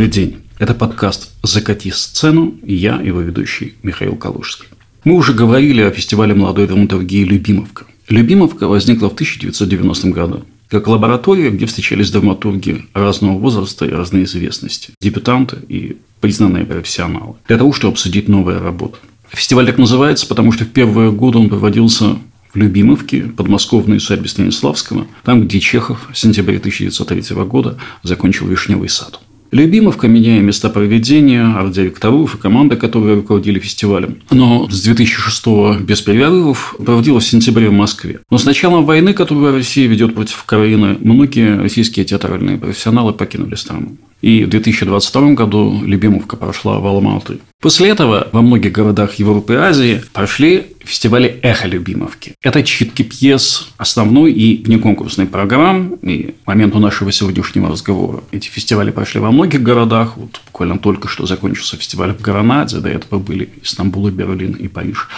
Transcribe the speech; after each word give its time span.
Добрый 0.00 0.12
день. 0.14 0.36
Это 0.58 0.72
подкаст 0.72 1.28
«Закати 1.42 1.90
сцену» 1.90 2.54
и 2.62 2.74
я, 2.74 3.02
его 3.02 3.20
ведущий 3.20 3.74
Михаил 3.82 4.16
Калужский. 4.16 4.66
Мы 5.04 5.14
уже 5.14 5.34
говорили 5.34 5.82
о 5.82 5.90
фестивале 5.90 6.32
молодой 6.32 6.66
драматургии 6.66 7.22
«Любимовка». 7.22 7.84
«Любимовка» 8.08 8.66
возникла 8.66 9.10
в 9.10 9.12
1990 9.12 10.08
году 10.08 10.44
как 10.68 10.88
лаборатория, 10.88 11.50
где 11.50 11.66
встречались 11.66 12.10
драматурги 12.10 12.86
разного 12.94 13.36
возраста 13.36 13.84
и 13.84 13.90
разной 13.90 14.24
известности, 14.24 14.94
дебютанты 15.02 15.58
и 15.68 15.98
признанные 16.22 16.64
профессионалы, 16.64 17.34
для 17.46 17.58
того, 17.58 17.70
чтобы 17.74 17.92
обсудить 17.92 18.26
новые 18.26 18.56
работы. 18.56 18.96
Фестиваль 19.28 19.66
так 19.66 19.76
называется, 19.76 20.26
потому 20.26 20.50
что 20.52 20.64
в 20.64 20.68
первые 20.68 21.12
годы 21.12 21.36
он 21.36 21.50
проводился 21.50 22.16
в 22.54 22.56
Любимовке, 22.56 23.24
подмосковной 23.24 23.98
усадьбе 23.98 24.30
Станиславского, 24.30 25.08
там, 25.24 25.42
где 25.42 25.60
Чехов 25.60 26.08
в 26.10 26.16
сентябре 26.16 26.56
1903 26.56 27.36
года 27.44 27.76
закончил 28.02 28.46
«Вишневый 28.46 28.88
сад». 28.88 29.20
Любимовка, 29.52 30.06
меняя 30.06 30.40
места 30.40 30.70
проведения, 30.70 31.42
арт-директоров 31.42 32.36
и 32.36 32.38
команды, 32.38 32.76
которые 32.76 33.16
руководили 33.16 33.58
фестивалем. 33.58 34.18
Но 34.30 34.68
с 34.70 34.82
2006 34.82 35.80
без 35.80 36.00
перерывов 36.00 36.76
проводилась 36.84 37.24
в 37.24 37.28
сентябре 37.28 37.68
в 37.68 37.72
Москве. 37.72 38.20
Но 38.30 38.38
с 38.38 38.44
началом 38.44 38.84
войны, 38.84 39.12
которую 39.12 39.52
Россия 39.52 39.88
ведет 39.88 40.14
против 40.14 40.44
Украины, 40.44 40.96
многие 41.00 41.58
российские 41.58 42.04
театральные 42.04 42.58
профессионалы 42.58 43.12
покинули 43.12 43.56
страну. 43.56 43.96
И 44.20 44.44
в 44.44 44.48
2022 44.48 45.32
году 45.32 45.82
Любимовка 45.84 46.36
прошла 46.36 46.78
в 46.78 46.86
Алматы. 46.86 47.38
После 47.60 47.90
этого 47.90 48.28
во 48.32 48.40
многих 48.40 48.72
городах 48.72 49.14
Европы 49.14 49.52
и 49.52 49.56
Азии 49.56 50.02
прошли 50.12 50.66
фестивали 50.82 51.38
«Эхо 51.42 51.68
Любимовки». 51.68 52.34
Это 52.42 52.62
читки 52.62 53.02
пьес 53.02 53.68
основной 53.76 54.32
и 54.32 54.62
внеконкурсной 54.62 55.26
программ. 55.26 55.94
И 56.02 56.34
к 56.42 56.46
моменту 56.46 56.78
нашего 56.78 57.12
сегодняшнего 57.12 57.68
разговора 57.68 58.22
эти 58.32 58.48
фестивали 58.48 58.90
прошли 58.90 59.20
во 59.20 59.30
многих 59.30 59.62
городах. 59.62 60.16
Вот 60.16 60.40
буквально 60.46 60.78
только 60.78 61.08
что 61.08 61.26
закончился 61.26 61.76
фестиваль 61.76 62.14
в 62.14 62.20
Гранаде. 62.22 62.78
До 62.78 62.88
этого 62.88 63.18
были 63.18 63.50
Стамбул, 63.62 64.08
Берлин 64.08 64.52
и 64.52 64.68
Париж. 64.68 65.08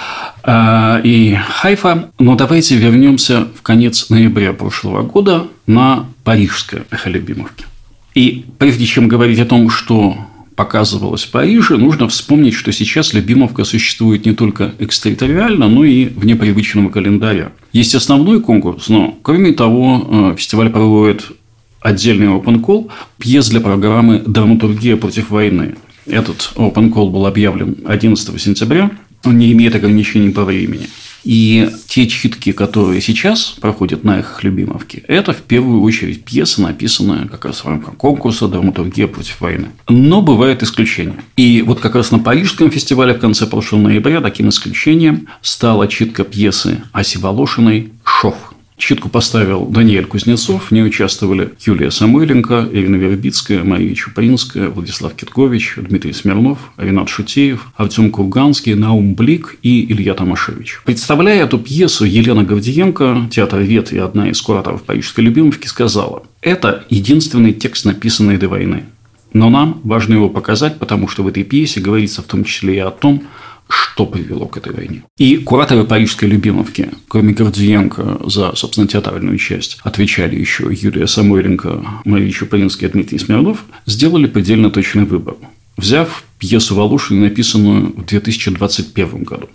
А, 0.43 1.01
и 1.05 1.35
Хайфа. 1.35 2.11
Но 2.19 2.35
давайте 2.35 2.77
вернемся 2.77 3.47
в 3.57 3.63
конец 3.63 4.11
ноября 4.11 4.53
прошлого 4.53 5.03
года 5.03 5.47
на 5.67 6.07
парижское 6.25 6.85
«Эхо 6.91 7.09
Любимовки». 7.09 7.67
И 8.15 8.45
прежде 8.59 8.87
чем 8.87 9.09
говорить 9.09 9.41
о 9.41 9.47
том, 9.47 9.71
что 9.71 10.17
показывалось 10.55 11.25
в 11.25 11.31
Париже, 11.31 11.77
нужно 11.77 12.09
вспомнить, 12.09 12.55
что 12.55 12.73
сейчас 12.73 13.15
Любимовка 13.15 13.65
существует 13.65 14.27
не 14.27 14.33
только 14.33 14.75
экстерриториально, 14.79 15.69
но 15.69 15.85
и 15.85 16.07
вне 16.07 16.37
привычного 16.37 16.91
календаря. 16.91 17.53
Есть 17.73 17.95
основной 17.95 18.41
конкурс, 18.41 18.89
но, 18.89 19.19
кроме 19.23 19.53
того, 19.53 20.33
э, 20.33 20.37
фестиваль 20.37 20.71
проводит 20.71 21.33
отдельный 21.81 22.27
open 22.27 22.61
call 22.61 22.91
пьес 23.19 23.49
для 23.49 23.61
программы 23.61 24.23
«Драматургия 24.27 24.97
против 24.97 25.31
войны». 25.31 25.77
Этот 26.07 26.53
open 26.57 26.93
call 26.93 27.11
был 27.11 27.27
объявлен 27.27 27.77
11 27.87 28.41
сентября, 28.41 28.91
он 29.25 29.39
не 29.39 29.53
имеет 29.53 29.75
ограничений 29.75 30.31
по 30.31 30.45
времени– 30.45 30.89
и 31.25 31.71
те 31.89 32.07
читки, 32.07 32.53
которые 32.53 33.01
сейчас 33.01 33.57
проходят 33.61 34.05
на 34.05 34.21
их 34.21 34.43
Любимовке, 34.43 35.03
это 35.09 35.33
в 35.33 35.43
первую 35.43 35.83
очередь 35.83 36.25
пьеса, 36.25 36.63
написанная 36.63 37.27
как 37.27 37.45
раз 37.45 37.65
в 37.65 37.69
рамках 37.69 37.97
конкурса 37.97 38.49
«Драматургия 38.49 39.07
против 39.07 39.41
войны». 39.41 39.69
Но 39.89 40.23
бывают 40.23 40.63
исключения. 40.63 41.17
И 41.37 41.63
вот 41.63 41.81
как 41.81 41.95
раз 41.95 42.11
на 42.11 42.19
Парижском 42.19 42.71
фестивале 42.71 43.15
в 43.15 43.21
конце 43.21 43.47
прошлого 43.47 43.83
ноября 43.83 44.21
таким 44.21 44.49
исключением 44.49 45.29
стала 45.41 45.89
читка 45.89 46.25
пьесы 46.25 46.83
Аси 46.93 47.19
Волошиной 47.19 47.93
«Шов». 48.05 48.52
Читку 48.85 49.09
поставил 49.09 49.67
Даниэль 49.67 50.07
Кузнецов, 50.07 50.65
в 50.65 50.71
ней 50.73 50.83
участвовали 50.83 51.53
Юлия 51.61 51.93
Самойленко, 51.93 52.69
Ирина 52.73 52.97
Вербицкая, 52.97 53.63
Мария 53.63 53.95
Чупринская, 53.95 54.71
Владислав 54.71 55.15
Киткович, 55.15 55.75
Дмитрий 55.77 56.13
Смирнов, 56.13 56.59
Ренат 56.77 57.09
Шутеев, 57.09 57.69
Артем 57.77 58.11
Курганский, 58.11 58.75
Наум 58.75 59.15
Блик 59.15 59.55
и 59.63 59.85
Илья 59.93 60.15
Томашевич. 60.15 60.81
Представляя 60.85 61.45
эту 61.45 61.61
пьесу, 61.61 62.05
Елена 62.05 62.43
Гордиенко, 62.43 63.29
Вет 63.53 63.93
и 63.93 63.99
одна 63.99 64.29
из 64.29 64.43
кураторов 64.43 64.83
Парижской 64.83 65.23
любимовки, 65.23 65.69
сказала, 65.69 66.25
это 66.41 66.85
единственный 66.91 67.53
текст, 67.53 67.85
написанный 67.85 68.37
до 68.37 68.49
войны. 68.49 68.87
Но 69.33 69.49
нам 69.49 69.81
важно 69.85 70.15
его 70.15 70.29
показать, 70.29 70.81
потому 70.81 71.07
что 71.07 71.23
в 71.23 71.29
этой 71.29 71.45
пьесе 71.45 71.81
говорится 71.81 72.21
в 72.21 72.27
том 72.27 72.43
числе 72.43 72.75
и 72.75 72.81
о 72.81 72.91
том, 72.91 73.23
что 73.73 74.07
привело 74.07 74.47
к 74.47 74.59
этой 74.59 74.73
войне. 74.73 75.03
И 75.17 75.39
кураторы 75.39 75.85
Парижской 75.85 76.29
Любимовки, 76.29 76.91
кроме 77.09 77.33
Гордиенко 77.33 78.21
за, 78.27 78.55
собственно, 78.55 78.87
театральную 78.87 79.39
часть, 79.39 79.79
отвечали 79.83 80.37
еще 80.37 80.69
Юлия 80.71 81.07
Самойленко, 81.07 81.83
Мария 82.05 82.31
Чупринский 82.31 82.87
и 82.87 82.91
Дмитрий 82.91 83.19
Смирнов, 83.19 83.65
сделали 83.87 84.27
предельно 84.27 84.71
точный 84.71 85.05
выбор, 85.05 85.37
взяв 85.79 86.25
пьесу 86.39 86.75
Волошина, 86.75 87.23
написанную 87.23 87.95
в 87.97 88.05
2021 88.05 89.25
году. 89.25 89.49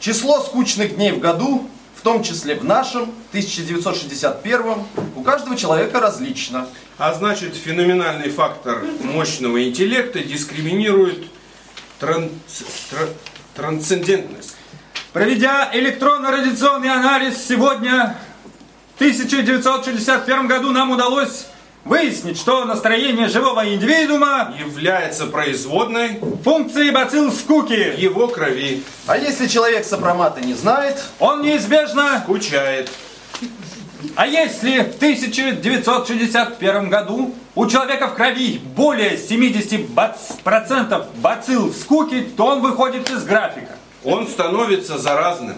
Число 0.00 0.40
скучных 0.40 0.96
дней 0.96 1.12
в 1.12 1.20
году, 1.20 1.68
в 1.94 2.02
том 2.02 2.22
числе 2.22 2.56
в 2.56 2.64
нашем, 2.64 3.02
1961, 3.30 4.62
у 5.16 5.22
каждого 5.22 5.56
человека 5.56 6.00
различно. 6.00 6.66
А 6.98 7.12
значит, 7.14 7.54
феноменальный 7.54 8.30
фактор 8.30 8.84
мощного 9.04 9.62
интеллекта 9.62 10.20
дискриминирует 10.20 11.24
транс, 12.02 12.30
тр, 12.90 13.08
трансцендентность. 13.54 14.56
Проведя 15.12 15.70
электронно-радиационный 15.72 16.90
анализ 16.90 17.46
сегодня, 17.46 18.16
в 18.94 18.96
1961 18.96 20.48
году 20.48 20.72
нам 20.72 20.90
удалось 20.90 21.46
выяснить, 21.84 22.38
что 22.38 22.64
настроение 22.64 23.28
живого 23.28 23.72
индивидуума 23.72 24.52
является 24.58 25.26
производной 25.26 26.20
функции 26.42 26.90
бацилл 26.90 27.30
скуки 27.30 27.94
его 27.96 28.26
крови. 28.26 28.82
А 29.06 29.16
если 29.16 29.46
человек 29.46 29.84
сопромата 29.84 30.40
не 30.40 30.54
знает, 30.54 31.00
он 31.20 31.42
неизбежно 31.42 32.20
скучает. 32.24 32.90
А 34.16 34.26
если 34.26 34.80
в 34.80 34.96
1961 34.96 36.90
году 36.90 37.34
у 37.54 37.66
человека 37.66 38.08
в 38.08 38.14
крови 38.14 38.58
более 38.74 39.16
70% 39.16 41.06
бацилл 41.16 41.72
скуки, 41.72 42.28
то 42.36 42.46
он 42.46 42.62
выходит 42.62 43.10
из 43.10 43.24
графика. 43.24 43.76
Он 44.04 44.26
становится 44.26 44.98
заразным. 44.98 45.56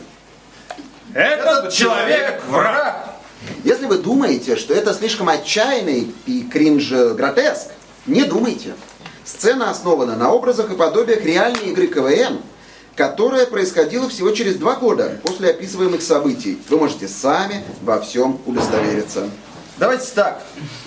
Этот, 1.15 1.67
Этот 1.67 1.73
человек 1.73 2.43
враг. 2.49 3.15
Если 3.63 3.87
вы 3.87 3.99
думаете, 3.99 4.57
что 4.57 4.75
это 4.75 4.93
слишком 4.95 5.29
отчаянный 5.29 6.13
и 6.27 6.43
кринж-гротеск, 6.43 7.69
не 8.07 8.25
думайте. 8.25 8.75
Сцена 9.25 9.71
основана 9.71 10.17
на 10.17 10.33
образах 10.33 10.71
и 10.71 10.77
подобиях 10.77 11.25
реальной 11.25 11.71
игры 11.71 11.87
КВН– 11.87 12.41
которое 12.97 13.47
происходило 13.47 14.09
всего 14.09 14.31
через 14.31 14.57
два 14.57 14.77
года 14.77 15.21
после 15.23 15.51
описываемых 15.51 16.03
событий. 16.03 16.59
Вы 16.69 16.79
можете 16.79 17.09
сами 17.09 17.65
во 17.83 18.01
всем 18.01 18.41
удостовериться. 18.47 19.29
Давайте 19.79 20.07
так, 20.15 20.43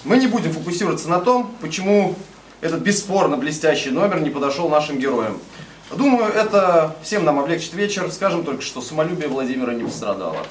мы 0.05 0.17
не 0.17 0.27
будем 0.27 0.53
фокусироваться 0.53 1.09
на 1.09 1.19
том, 1.19 1.53
почему 1.59 2.15
этот 2.61 2.81
бесспорно 2.81 3.37
блестящий 3.37 3.89
номер 3.89 4.21
не 4.21 4.29
подошел 4.29 4.69
нашим 4.69 4.97
героям. 4.97 5.39
Думаю, 5.95 6.31
это 6.31 6.95
всем 7.03 7.23
нам 7.23 7.39
облегчит 7.39 7.73
вечер. 7.73 8.11
Скажем 8.11 8.43
только, 8.43 8.61
что 8.61 8.81
самолюбие 8.81 9.29
Владимира 9.29 9.73
не 9.73 9.83
пострадало. 9.83 10.45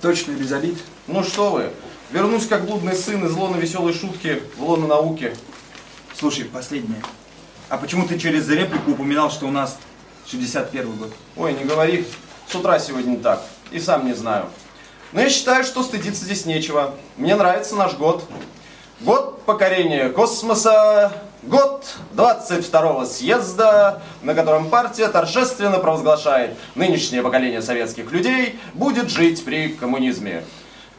Точно 0.00 0.32
без 0.32 0.52
обид? 0.52 0.78
Ну 1.06 1.22
что 1.22 1.50
вы, 1.50 1.70
вернусь 2.10 2.46
как 2.46 2.66
блудный 2.66 2.94
сын 2.94 3.24
из 3.26 3.32
лона 3.32 3.56
веселой 3.56 3.92
шутки 3.92 4.42
в 4.56 4.62
лоно 4.62 4.86
науки. 4.86 5.34
Слушай, 6.14 6.44
последнее. 6.44 7.02
А 7.72 7.78
почему 7.78 8.06
ты 8.06 8.18
через 8.18 8.50
реплику 8.50 8.90
упоминал, 8.90 9.30
что 9.30 9.46
у 9.46 9.50
нас 9.50 9.78
61 10.26 10.94
год? 10.94 11.10
Ой, 11.38 11.54
не 11.54 11.64
говори. 11.64 12.06
С 12.46 12.54
утра 12.54 12.78
сегодня 12.78 13.16
так. 13.16 13.42
И 13.70 13.80
сам 13.80 14.04
не 14.04 14.12
знаю. 14.12 14.44
Но 15.12 15.22
я 15.22 15.30
считаю, 15.30 15.64
что 15.64 15.82
стыдиться 15.82 16.26
здесь 16.26 16.44
нечего. 16.44 16.94
Мне 17.16 17.34
нравится 17.34 17.74
наш 17.74 17.94
год. 17.94 18.24
Год 19.00 19.46
покорения 19.46 20.10
космоса, 20.10 21.14
год 21.44 21.86
22-го 22.14 23.06
съезда, 23.06 24.02
на 24.20 24.34
котором 24.34 24.68
партия 24.68 25.08
торжественно 25.08 25.78
провозглашает, 25.78 26.58
нынешнее 26.74 27.22
поколение 27.22 27.62
советских 27.62 28.12
людей 28.12 28.60
будет 28.74 29.08
жить 29.08 29.42
при 29.46 29.68
коммунизме. 29.68 30.44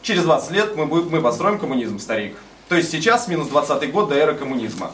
Через 0.02 0.24
20 0.24 0.50
лет 0.50 0.75
мы, 0.75 0.88
будем, 0.88 1.12
мы 1.12 1.22
построим 1.22 1.60
коммунизм, 1.60 2.00
старик. 2.00 2.36
То 2.68 2.74
есть 2.74 2.90
сейчас 2.90 3.28
минус 3.28 3.50
20 3.50 3.92
год 3.92 4.10
до 4.10 4.16
эры 4.16 4.34
коммунизма. 4.34 4.92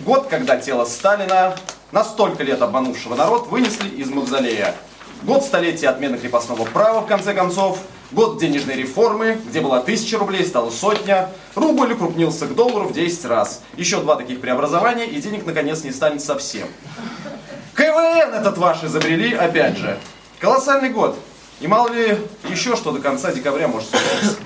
Год, 0.00 0.26
когда 0.28 0.56
тело 0.56 0.84
Сталина, 0.84 1.54
на 1.92 2.04
столько 2.04 2.42
лет 2.42 2.60
обманувшего 2.60 3.14
народ, 3.14 3.48
вынесли 3.48 3.88
из 3.88 4.08
мавзолея. 4.08 4.74
Год 5.22 5.44
столетия 5.44 5.88
отмены 5.88 6.18
крепостного 6.18 6.64
права, 6.64 7.02
в 7.02 7.06
конце 7.06 7.34
концов. 7.34 7.78
Год 8.10 8.38
денежной 8.40 8.74
реформы, 8.74 9.38
где 9.46 9.60
была 9.60 9.80
тысяча 9.80 10.18
рублей, 10.18 10.44
стало 10.44 10.70
сотня. 10.70 11.30
Рубль 11.54 11.92
укрупнился 11.92 12.46
к 12.46 12.54
доллару 12.54 12.88
в 12.88 12.92
10 12.92 13.24
раз. 13.26 13.62
Еще 13.76 14.00
два 14.00 14.16
таких 14.16 14.40
преобразования, 14.40 15.06
и 15.06 15.20
денег 15.20 15.46
наконец 15.46 15.84
не 15.84 15.92
станет 15.92 16.20
совсем. 16.22 16.66
КВН 17.74 18.34
этот 18.34 18.58
ваш 18.58 18.82
изобрели, 18.84 19.32
опять 19.34 19.78
же. 19.78 19.98
Колоссальный 20.40 20.90
год. 20.90 21.16
И 21.60 21.68
мало 21.68 21.88
ли 21.88 22.18
еще 22.50 22.74
что 22.76 22.90
до 22.90 23.00
конца 23.00 23.32
декабря 23.32 23.68
может 23.68 23.88
случиться. 23.90 24.36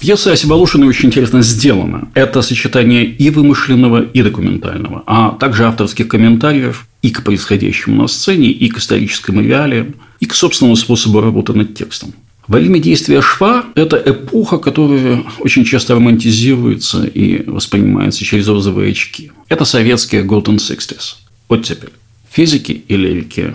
Пьеса 0.00 0.34
Волошиной 0.44 0.88
очень 0.88 1.10
интересно 1.10 1.42
сделана. 1.42 2.08
Это 2.14 2.40
сочетание 2.40 3.04
и 3.04 3.28
вымышленного, 3.28 4.02
и 4.02 4.22
документального, 4.22 5.02
а 5.06 5.32
также 5.32 5.66
авторских 5.66 6.08
комментариев 6.08 6.86
и 7.02 7.10
к 7.10 7.22
происходящему 7.22 8.02
на 8.02 8.08
сцене, 8.08 8.50
и 8.50 8.68
к 8.70 8.78
историческим 8.78 9.40
реалиям, 9.42 9.94
и 10.18 10.24
к 10.24 10.34
собственному 10.34 10.76
способу 10.76 11.20
работы 11.20 11.52
над 11.52 11.74
текстом. 11.74 12.14
Во 12.48 12.58
время 12.58 12.80
действия 12.80 13.20
шва– 13.20 13.66
это 13.74 14.02
эпоха, 14.04 14.56
которая 14.56 15.22
очень 15.38 15.64
часто 15.64 15.94
романтизируется 15.94 17.04
и 17.04 17.44
воспринимается 17.48 18.24
через 18.24 18.48
розовые 18.48 18.92
очки. 18.92 19.30
Это 19.48 19.66
советские 19.66 20.24
Golden 20.24 20.56
Sixties. 20.56 21.16
Оттепель. 21.48 21.90
Физики 22.32 22.82
и 22.88 22.96
лирики. 22.96 23.54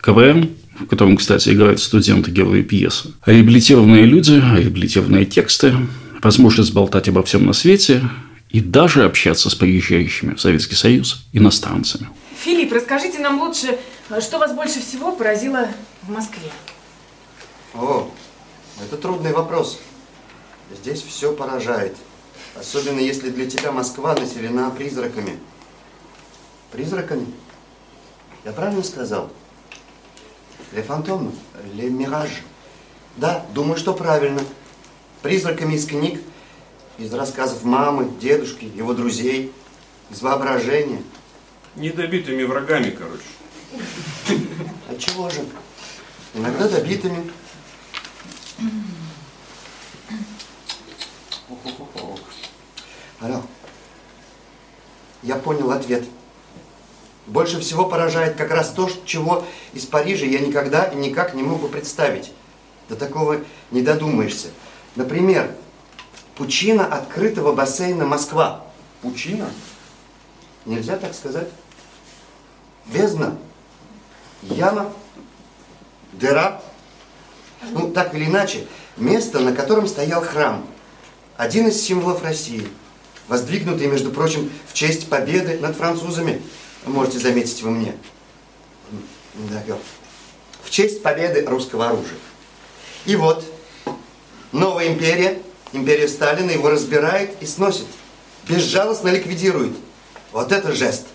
КВМ, 0.00 0.50
в 0.80 0.86
котором, 0.86 1.16
кстати, 1.16 1.50
играют 1.50 1.80
студенты 1.80 2.30
герои 2.30 2.62
пьесы. 2.62 3.12
Реабилитированные 3.24 4.04
люди, 4.04 4.32
реабилитированные 4.32 5.24
тексты, 5.24 5.74
возможность 6.22 6.72
болтать 6.72 7.08
обо 7.08 7.22
всем 7.22 7.46
на 7.46 7.52
свете 7.52 8.02
и 8.50 8.60
даже 8.60 9.04
общаться 9.04 9.50
с 9.50 9.54
приезжающими 9.54 10.34
в 10.34 10.40
Советский 10.40 10.74
Союз 10.74 11.24
иностранцами. 11.32 12.08
Филипп, 12.42 12.72
расскажите 12.72 13.18
нам 13.18 13.40
лучше, 13.40 13.78
что 14.20 14.38
вас 14.38 14.52
больше 14.54 14.80
всего 14.80 15.12
поразило 15.12 15.68
в 16.02 16.10
Москве? 16.10 16.50
О, 17.74 18.10
это 18.82 18.96
трудный 18.96 19.32
вопрос. 19.32 19.80
Здесь 20.80 21.02
все 21.02 21.32
поражает. 21.32 21.96
Особенно 22.58 23.00
если 23.00 23.30
для 23.30 23.46
тебя 23.46 23.72
Москва 23.72 24.14
населена 24.14 24.70
призраками. 24.70 25.38
Призраками? 26.72 27.26
Я 28.44 28.52
правильно 28.52 28.82
сказал? 28.82 29.30
Ле 30.72 30.82
фантом, 30.82 31.32
ле 31.74 31.90
мираж. 31.90 32.30
Да, 33.16 33.44
думаю, 33.54 33.78
что 33.78 33.94
правильно. 33.94 34.42
Призраками 35.22 35.74
из 35.74 35.86
книг, 35.86 36.20
из 36.98 37.12
рассказов 37.12 37.64
мамы, 37.64 38.10
дедушки, 38.20 38.64
его 38.64 38.94
друзей, 38.94 39.52
из 40.10 40.22
воображения. 40.22 41.02
Недобитыми 41.74 42.42
врагами, 42.44 42.90
короче. 42.90 43.24
А 44.88 44.94
чего 44.96 45.28
же? 45.30 45.44
Иногда 46.34 46.68
добитыми, 46.68 47.30
Алло. 53.20 53.42
Я 55.22 55.36
понял 55.36 55.70
ответ. 55.70 56.04
Больше 57.36 57.60
всего 57.60 57.84
поражает 57.84 58.36
как 58.36 58.50
раз 58.50 58.70
то, 58.70 58.90
чего 59.04 59.44
из 59.74 59.84
Парижа 59.84 60.24
я 60.24 60.38
никогда 60.38 60.84
и 60.84 60.96
никак 60.96 61.34
не 61.34 61.42
мог 61.42 61.60
бы 61.60 61.68
представить. 61.68 62.32
До 62.88 62.96
такого 62.96 63.40
не 63.70 63.82
додумаешься. 63.82 64.48
Например, 64.94 65.54
пучина 66.34 66.86
открытого 66.86 67.52
бассейна 67.52 68.06
Москва. 68.06 68.64
Пучина? 69.02 69.50
Нельзя 70.64 70.96
так 70.96 71.12
сказать. 71.12 71.48
Бездна, 72.86 73.36
яма, 74.40 74.90
дыра. 76.14 76.62
Ну, 77.70 77.90
так 77.90 78.14
или 78.14 78.24
иначе, 78.24 78.66
место, 78.96 79.40
на 79.40 79.54
котором 79.54 79.88
стоял 79.88 80.22
храм. 80.22 80.66
Один 81.36 81.68
из 81.68 81.82
символов 81.82 82.22
России– 82.24 82.66
воздвигнутый, 83.28 83.88
между 83.88 84.10
прочим, 84.10 84.50
в 84.68 84.72
честь 84.72 85.10
победы 85.10 85.58
над 85.58 85.76
французами. 85.76 86.40
Можете 86.86 87.18
заметить 87.18 87.62
вы 87.62 87.70
мне. 87.70 87.94
Да, 89.34 89.62
в 90.62 90.70
честь 90.70 91.02
победы 91.02 91.44
русского 91.44 91.88
оружия. 91.88 92.16
И 93.04 93.16
вот, 93.16 93.44
новая 94.52 94.88
империя, 94.88 95.38
империя 95.72 96.08
Сталина, 96.08 96.50
его 96.50 96.70
разбирает 96.70 97.30
и 97.40 97.46
сносит. 97.46 97.86
Безжалостно 98.48 99.08
ликвидирует. 99.08 99.76
Вот 100.32 100.52
это 100.52 100.72
жест. 100.72 101.06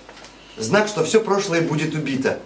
Знак, 0.58 0.88
что 0.88 1.04
все 1.04 1.22
прошлое 1.22 1.62
будет 1.62 1.96
убито. 1.96 2.40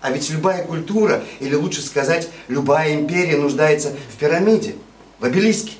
А 0.00 0.10
ведь 0.10 0.28
любая 0.30 0.64
культура, 0.64 1.22
или 1.38 1.54
лучше 1.54 1.80
сказать, 1.80 2.28
любая 2.48 2.94
империя 2.94 3.36
нуждается 3.36 3.96
в 4.12 4.18
пирамиде, 4.18 4.74
в 5.20 5.24
обелиске 5.24 5.72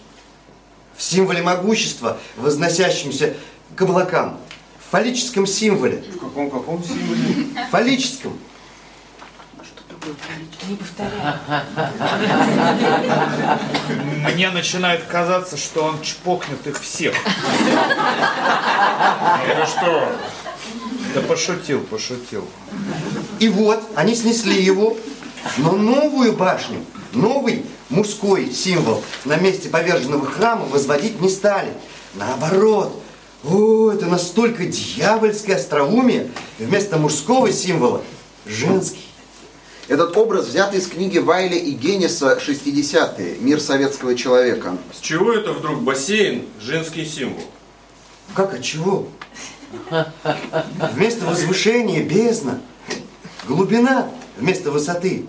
в 0.97 1.03
символе 1.03 1.43
могущества, 1.43 2.19
возносящемся 2.37 3.35
к 3.75 3.83
облакам, 3.83 4.39
фаллическом 4.93 5.47
символе. 5.47 6.05
В 6.15 6.19
каком 6.19 6.50
каком 6.50 6.85
символе? 6.85 7.47
Фаллическом. 7.71 8.39
Не 10.69 10.77
повторяй. 10.77 11.21
Мне 14.35 14.50
начинает 14.50 15.05
казаться, 15.05 15.56
что 15.56 15.85
он 15.85 16.03
чпокнет 16.03 16.67
их 16.67 16.79
всех. 16.79 17.15
Это 19.49 19.67
что? 19.67 20.12
Да 21.15 21.23
пошутил, 21.23 21.81
пошутил. 21.81 22.47
И 23.39 23.49
вот, 23.49 23.83
они 23.94 24.15
снесли 24.15 24.62
его, 24.62 24.97
но 25.56 25.73
новую 25.73 26.35
башню, 26.35 26.85
новый 27.12 27.65
мужской 27.89 28.50
символ 28.53 29.03
на 29.25 29.37
месте 29.37 29.71
поверженного 29.71 30.27
храма 30.27 30.67
возводить 30.67 31.21
не 31.21 31.31
стали. 31.31 31.73
Наоборот, 32.15 33.03
о, 33.44 33.91
это 33.91 34.06
настолько 34.06 34.65
дьявольское 34.67 35.56
остроумие, 35.56 36.31
вместо 36.59 36.99
мужского 36.99 37.53
символа 37.53 38.03
женский. 38.47 39.05
Этот 39.89 40.17
образ 40.17 40.47
взят 40.47 40.75
из 40.75 40.87
книги 40.87 41.19
Вайля 41.19 41.56
и 41.56 41.73
Генниса 41.73 42.39
«60-е. 42.41 43.39
Мир 43.41 43.61
советского 43.61 44.15
человека». 44.15 44.77
С 44.93 45.00
чего 45.00 45.33
это 45.33 45.53
вдруг 45.53 45.83
бассейн 45.83 46.47
женский 46.61 47.05
символ? 47.05 47.43
Как 48.35 48.55
от 48.55 48.62
чего? 48.62 49.09
Вместо 50.94 51.27
возвышения 51.27 52.03
бездна, 52.05 52.61
глубина 53.47 54.09
вместо 54.39 54.71
высоты, 54.71 55.27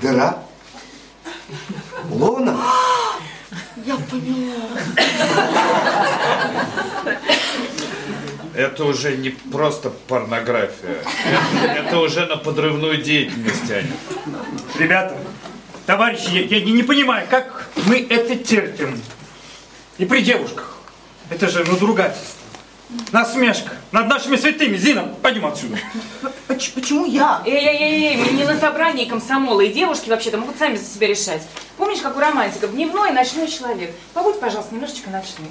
дыра 0.00 0.42
Лона? 2.10 2.58
Я 3.84 3.96
поняла. 3.96 4.68
Это 8.54 8.84
уже 8.84 9.16
не 9.16 9.30
просто 9.30 9.90
порнография. 9.90 11.02
Это, 11.62 11.72
это 11.72 11.98
уже 11.98 12.26
на 12.26 12.36
подрывную 12.36 13.00
деятельность 13.02 13.68
тянет. 13.68 13.94
Ребята, 14.78 15.16
товарищи, 15.86 16.30
я, 16.30 16.58
я 16.58 16.64
не 16.64 16.82
понимаю, 16.82 17.26
как 17.30 17.68
мы 17.86 18.04
это 18.08 18.34
терпим. 18.36 19.00
И 19.98 20.04
при 20.04 20.22
девушках. 20.22 20.76
Это 21.30 21.48
же 21.48 21.64
надругательство. 21.64 22.37
Насмешка 23.12 23.72
над 23.92 24.08
нашими 24.08 24.36
святыми. 24.36 24.76
Зина, 24.76 25.02
пойдем 25.22 25.46
отсюда. 25.46 25.76
Поч- 26.46 26.72
Почему 26.74 27.04
я? 27.04 27.42
Эй-эй-эй, 27.44 28.16
мы 28.16 28.36
не 28.36 28.44
на 28.44 28.58
собрании 28.58 29.04
комсомола, 29.04 29.60
и 29.60 29.72
девушки 29.72 30.08
вообще-то 30.08 30.38
могут 30.38 30.58
сами 30.58 30.76
за 30.76 30.84
себя 30.84 31.06
решать. 31.08 31.42
Помнишь, 31.76 32.00
как 32.00 32.16
у 32.16 32.20
романтиков, 32.20 32.72
дневной 32.72 33.10
и 33.10 33.12
ночной 33.12 33.48
человек? 33.48 33.94
Побудь, 34.14 34.40
пожалуйста, 34.40 34.74
немножечко 34.74 35.10
ночным. 35.10 35.48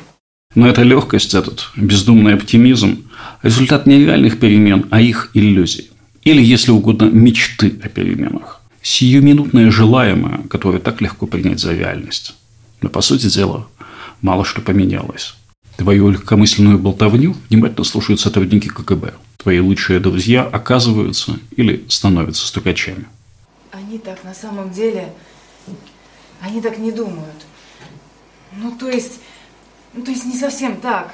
Но 0.56 0.68
эта 0.68 0.82
легкость, 0.82 1.34
этот 1.36 1.70
бездумный 1.76 2.34
оптимизм– 2.34 3.10
результат 3.44 3.86
не 3.86 4.00
реальных 4.06 4.40
перемен, 4.40 4.88
а 4.90 5.00
их 5.02 5.30
иллюзий. 5.34 5.92
Или, 6.24 6.42
если 6.42 6.72
угодно, 6.72 7.06
мечты 7.06 7.80
о 7.84 7.90
переменах. 7.90 8.62
Сиюминутное 8.82 9.70
желаемое, 9.70 10.40
которое 10.50 10.80
так 10.80 11.02
легко 11.02 11.28
принять 11.28 11.60
за 11.60 11.74
реальность. 11.74 12.36
Но, 12.82 12.90
по 12.90 13.02
сути 13.02 13.28
дела, 13.28 13.68
мало 14.22 14.44
что 14.46 14.62
поменялось. 14.62 15.36
Твою 15.78 16.10
легкомысленную 16.10 16.80
болтовню 16.80 17.36
внимательно 17.50 17.84
слушают 17.84 18.20
сотрудники 18.20 18.68
КГБ. 18.68 19.14
Твои 19.38 19.60
лучшие 19.60 20.00
друзья 20.00 20.44
оказываются 20.44 21.40
или 21.56 21.86
становятся 21.88 22.48
стукачами. 22.48 23.06
Они 23.72 24.00
так 24.00 24.24
на 24.24 24.34
самом 24.34 24.72
деле, 24.72 25.14
они 26.42 26.62
так 26.62 26.80
не 26.80 26.92
думают. 26.92 27.46
Ну, 28.54 28.72
то 28.72 28.90
есть, 28.90 29.20
ну, 29.94 30.04
то 30.04 30.10
есть 30.10 30.26
не 30.26 30.36
совсем 30.36 30.78
так. 30.78 31.14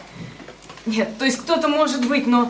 Нет, 0.86 1.18
то 1.18 1.26
есть 1.26 1.38
кто-то 1.40 1.68
может 1.68 2.08
быть, 2.08 2.26
но 2.26 2.50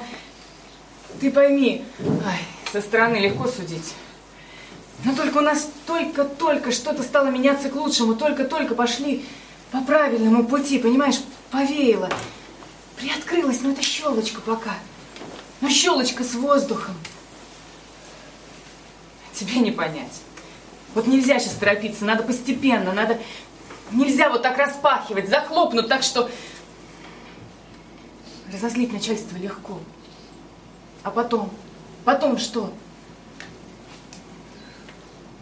ты 1.19 1.31
пойми, 1.31 1.83
ай, 1.99 2.39
со 2.71 2.81
стороны 2.81 3.17
легко 3.17 3.47
судить. 3.47 3.95
Но 5.03 5.15
только 5.15 5.39
у 5.39 5.41
нас 5.41 5.67
только-только 5.87 6.71
что-то 6.71 7.01
стало 7.01 7.29
меняться 7.29 7.69
к 7.69 7.75
лучшему, 7.75 8.13
только-только 8.13 8.75
пошли 8.75 9.25
по 9.71 9.81
правильному 9.81 10.45
пути, 10.45 10.77
понимаешь, 10.77 11.19
повеяло. 11.53 12.09
Приоткрылась, 12.97 13.61
но 13.61 13.71
это 13.71 13.83
щелочка 13.83 14.41
пока. 14.41 14.75
Ну, 15.61 15.69
щелочка 15.69 16.23
с 16.23 16.33
воздухом. 16.33 16.95
Тебе 19.33 19.59
не 19.59 19.71
понять. 19.71 20.21
Вот 20.95 21.07
нельзя 21.07 21.39
сейчас 21.39 21.53
торопиться, 21.53 22.05
надо 22.05 22.23
постепенно, 22.23 22.91
надо... 22.91 23.19
Нельзя 23.91 24.29
вот 24.29 24.41
так 24.41 24.57
распахивать, 24.57 25.29
захлопнуть 25.29 25.87
так, 25.87 26.01
что... 26.01 26.29
Разозлить 28.51 28.91
начальство 28.91 29.37
легко. 29.37 29.79
А 31.03 31.11
потом? 31.11 31.51
Потом 32.03 32.37
что? 32.37 32.73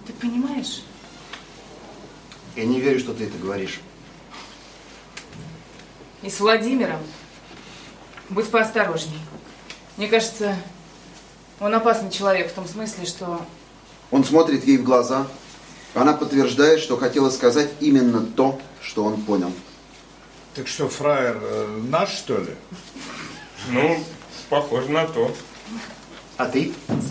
Ты 0.05 0.13
понимаешь? 0.13 0.83
Я 2.55 2.65
не 2.65 2.79
верю, 2.81 2.99
что 2.99 3.13
ты 3.13 3.25
это 3.25 3.37
говоришь. 3.37 3.79
И 6.21 6.29
с 6.29 6.39
Владимиром 6.39 6.99
будь 8.31 8.49
поосторожней. 8.49 9.19
Мне 9.97 10.07
кажется, 10.07 10.55
он 11.59 11.73
опасный 11.75 12.09
человек 12.09 12.51
в 12.51 12.53
том 12.53 12.67
смысле, 12.67 13.05
что... 13.05 13.45
Он 14.09 14.23
смотрит 14.23 14.65
ей 14.65 14.77
в 14.77 14.83
глаза. 14.83 15.27
Она 15.93 16.13
подтверждает, 16.13 16.79
что 16.79 16.97
хотела 16.97 17.29
сказать 17.29 17.71
именно 17.79 18.21
то, 18.21 18.59
что 18.81 19.03
он 19.03 19.21
понял. 19.21 19.51
Так 20.55 20.67
что, 20.67 20.89
фраер 20.89 21.37
э, 21.41 21.81
наш, 21.89 22.09
что 22.09 22.37
ли? 22.37 22.55
Ну, 23.69 24.03
похоже 24.49 24.89
на 24.89 25.05
то. 25.05 25.33
А 26.37 26.45
ты? 26.45 26.73
Ну, 26.87 27.01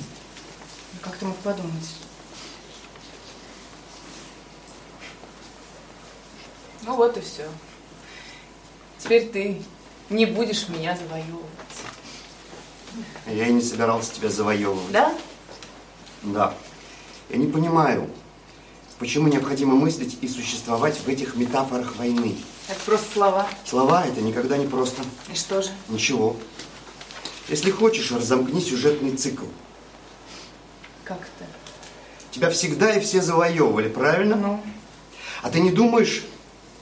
Как 1.03 1.17
ты 1.17 1.27
мог 1.27 1.37
подумать? 1.37 1.95
Ну 6.83 6.97
вот 6.97 7.17
и 7.17 7.21
все. 7.21 7.47
Теперь 9.03 9.29
ты 9.29 9.63
не 10.11 10.27
будешь 10.27 10.69
меня 10.69 10.97
завоевывать. 10.97 11.47
Я 13.27 13.47
и 13.47 13.53
не 13.53 13.63
собирался 13.63 14.13
тебя 14.15 14.29
завоевывать. 14.29 14.93
Да? 14.93 15.15
Да. 16.23 16.55
Я 17.29 17.37
не 17.37 17.47
понимаю, 17.47 18.11
почему 18.99 19.29
необходимо 19.29 19.75
мыслить 19.75 20.19
и 20.21 20.29
существовать 20.29 20.99
в 20.99 21.09
этих 21.09 21.37
метафорах 21.37 21.97
войны. 21.97 22.37
Это 22.69 22.81
просто 22.85 23.13
слова. 23.13 23.49
Слова 23.65 24.05
это 24.05 24.21
никогда 24.21 24.57
не 24.57 24.67
просто. 24.67 25.03
И 25.33 25.37
что 25.37 25.63
же? 25.63 25.71
Ничего. 25.89 26.37
Если 27.49 27.71
хочешь, 27.71 28.13
разомкни 28.13 28.61
сюжетный 28.61 29.17
цикл. 29.17 29.47
Как 31.05 31.19
это? 31.19 31.47
Тебя 32.31 32.51
всегда 32.51 32.93
и 32.95 33.01
все 33.01 33.23
завоевывали, 33.23 33.89
правильно? 33.89 34.37
Ну, 34.37 34.61
А 35.43 35.51
ты 35.51 35.61
не 35.61 35.71
думаешь 35.71 36.25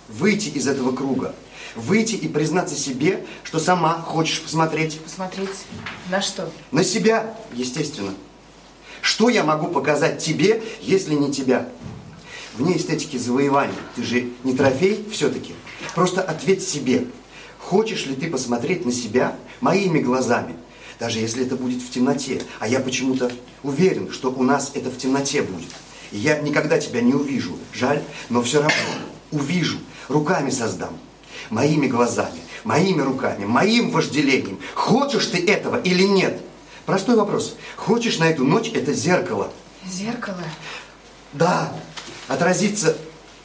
выйти 0.09 0.49
из 0.49 0.67
этого 0.67 0.95
круга? 0.95 1.35
Выйти 1.75 2.15
и 2.15 2.29
признаться 2.29 2.75
себе, 2.75 3.25
что 3.45 3.59
сама 3.59 4.01
хочешь 4.01 4.41
посмотреть 4.41 5.01
посмотреть 5.01 5.51
на 6.11 6.21
что? 6.21 6.51
на 6.71 6.85
себя, 6.85 7.35
естественно. 7.53 8.15
Что 9.01 9.29
я 9.29 9.45
могу 9.45 9.69
показать 9.69 10.19
тебе, 10.23 10.63
если 10.81 11.15
не 11.15 11.33
тебя? 11.33 11.69
Вне 12.55 12.77
эстетики 12.77 13.17
завоевания. 13.17 13.75
Ты 13.95 14.03
же 14.03 14.31
не 14.43 14.55
трофей 14.55 15.07
все-таки. 15.13 15.55
Просто 15.95 16.23
ответь 16.23 16.67
себе. 16.67 17.07
Хочешь 17.59 18.07
ли 18.07 18.15
ты 18.15 18.29
посмотреть 18.29 18.85
на 18.85 18.93
себя 18.93 19.37
моими 19.61 20.01
глазами? 20.01 20.57
Даже 20.99 21.21
если 21.21 21.47
это 21.47 21.55
будет 21.55 21.81
в 21.81 21.91
темноте. 21.91 22.43
А 22.59 22.67
я 22.67 22.81
почему-то 22.81 23.31
уверен, 23.63 24.11
что 24.11 24.31
у 24.33 24.43
нас 24.43 24.73
это 24.75 24.91
в 24.91 24.99
темноте 24.99 25.43
будет. 25.43 25.71
И 26.11 26.19
я 26.19 26.41
никогда 26.41 26.79
тебя 26.79 27.01
не 27.01 27.15
увижу. 27.15 27.57
Жаль, 27.73 28.03
но 28.29 28.43
все 28.43 28.59
равно 28.59 28.75
увижу. 29.31 29.79
Руками 30.09 30.51
создам. 30.51 30.99
Моими 31.51 31.87
глазами, 31.87 32.41
моими 32.65 33.01
руками, 33.01 33.45
моим 33.45 33.91
вожделением. 33.91 34.59
Хочешь 34.75 35.27
ты 35.27 35.45
этого 35.47 35.81
или 35.81 36.03
нет? 36.03 36.41
Простой 36.87 37.17
вопрос. 37.17 37.57
Хочешь 37.77 38.19
на 38.19 38.25
эту 38.25 38.45
ночь 38.45 38.71
это 38.75 38.93
зеркало? 38.93 39.53
Зеркало? 39.87 40.45
Да, 41.33 41.73
отразиться 42.29 42.97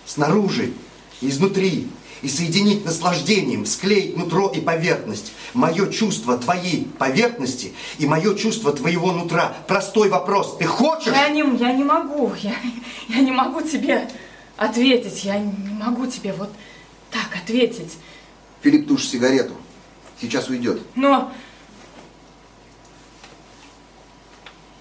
снаружи, 0.05 0.73
изнутри, 1.21 1.87
и 2.23 2.29
соединить 2.29 2.85
наслаждением, 2.85 3.65
склеить 3.65 4.17
нутро 4.17 4.47
и 4.47 4.61
поверхность. 4.61 5.33
Мое 5.53 5.91
чувство 5.91 6.37
твоей 6.37 6.87
поверхности 6.97 7.73
и 7.99 8.07
мое 8.07 8.33
чувство 8.35 8.71
твоего 8.71 9.11
нутра. 9.11 9.53
Простой 9.67 10.09
вопрос. 10.09 10.55
Ты 10.57 10.65
хочешь? 10.65 11.13
Я 11.13 11.27
не, 11.27 11.41
я 11.57 11.73
не 11.73 11.83
могу. 11.83 12.31
Я, 12.41 12.55
я 13.09 13.19
не 13.19 13.31
могу 13.31 13.61
тебе 13.61 14.09
ответить. 14.55 15.25
Я 15.25 15.37
не 15.37 15.73
могу 15.73 16.07
тебе 16.07 16.31
вот 16.33 16.49
так 17.13 17.35
ответить. 17.35 17.97
Филипп 18.61 18.87
тушит 18.87 19.11
сигарету. 19.11 19.55
Сейчас 20.19 20.49
уйдет. 20.49 20.81
Но 20.95 21.31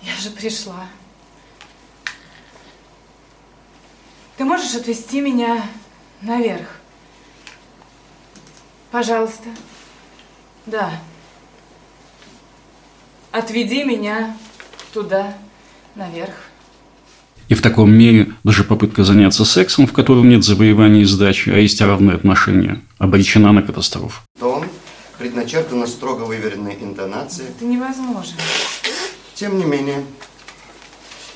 я 0.02 0.16
же 0.16 0.30
пришла. 0.30 0.86
Ты 4.36 4.44
можешь 4.44 4.74
отвезти 4.74 5.20
меня 5.20 5.62
наверх? 6.22 6.80
Пожалуйста. 8.90 9.48
Да. 10.64 11.00
Отведи 13.30 13.84
меня 13.84 14.36
туда, 14.92 15.36
наверх. 15.94 16.51
И 17.52 17.54
в 17.54 17.60
таком 17.60 17.92
мере 17.92 18.32
даже 18.44 18.64
попытка 18.64 19.04
заняться 19.04 19.44
сексом, 19.44 19.86
в 19.86 19.92
котором 19.92 20.26
нет 20.26 20.42
завоевания 20.42 21.02
и 21.02 21.04
сдачи, 21.04 21.50
а 21.50 21.58
есть 21.58 21.82
равные 21.82 22.16
отношения, 22.16 22.80
обречена 22.96 23.52
на 23.52 23.60
катастрофу. 23.60 24.22
Тон, 24.40 24.64
предначертана 25.18 25.86
строго 25.86 26.22
выверенная 26.22 26.74
интонация. 26.80 27.50
Это 27.50 27.66
невозможно. 27.66 28.38
Тем 29.34 29.58
не 29.58 29.66
менее, 29.66 30.02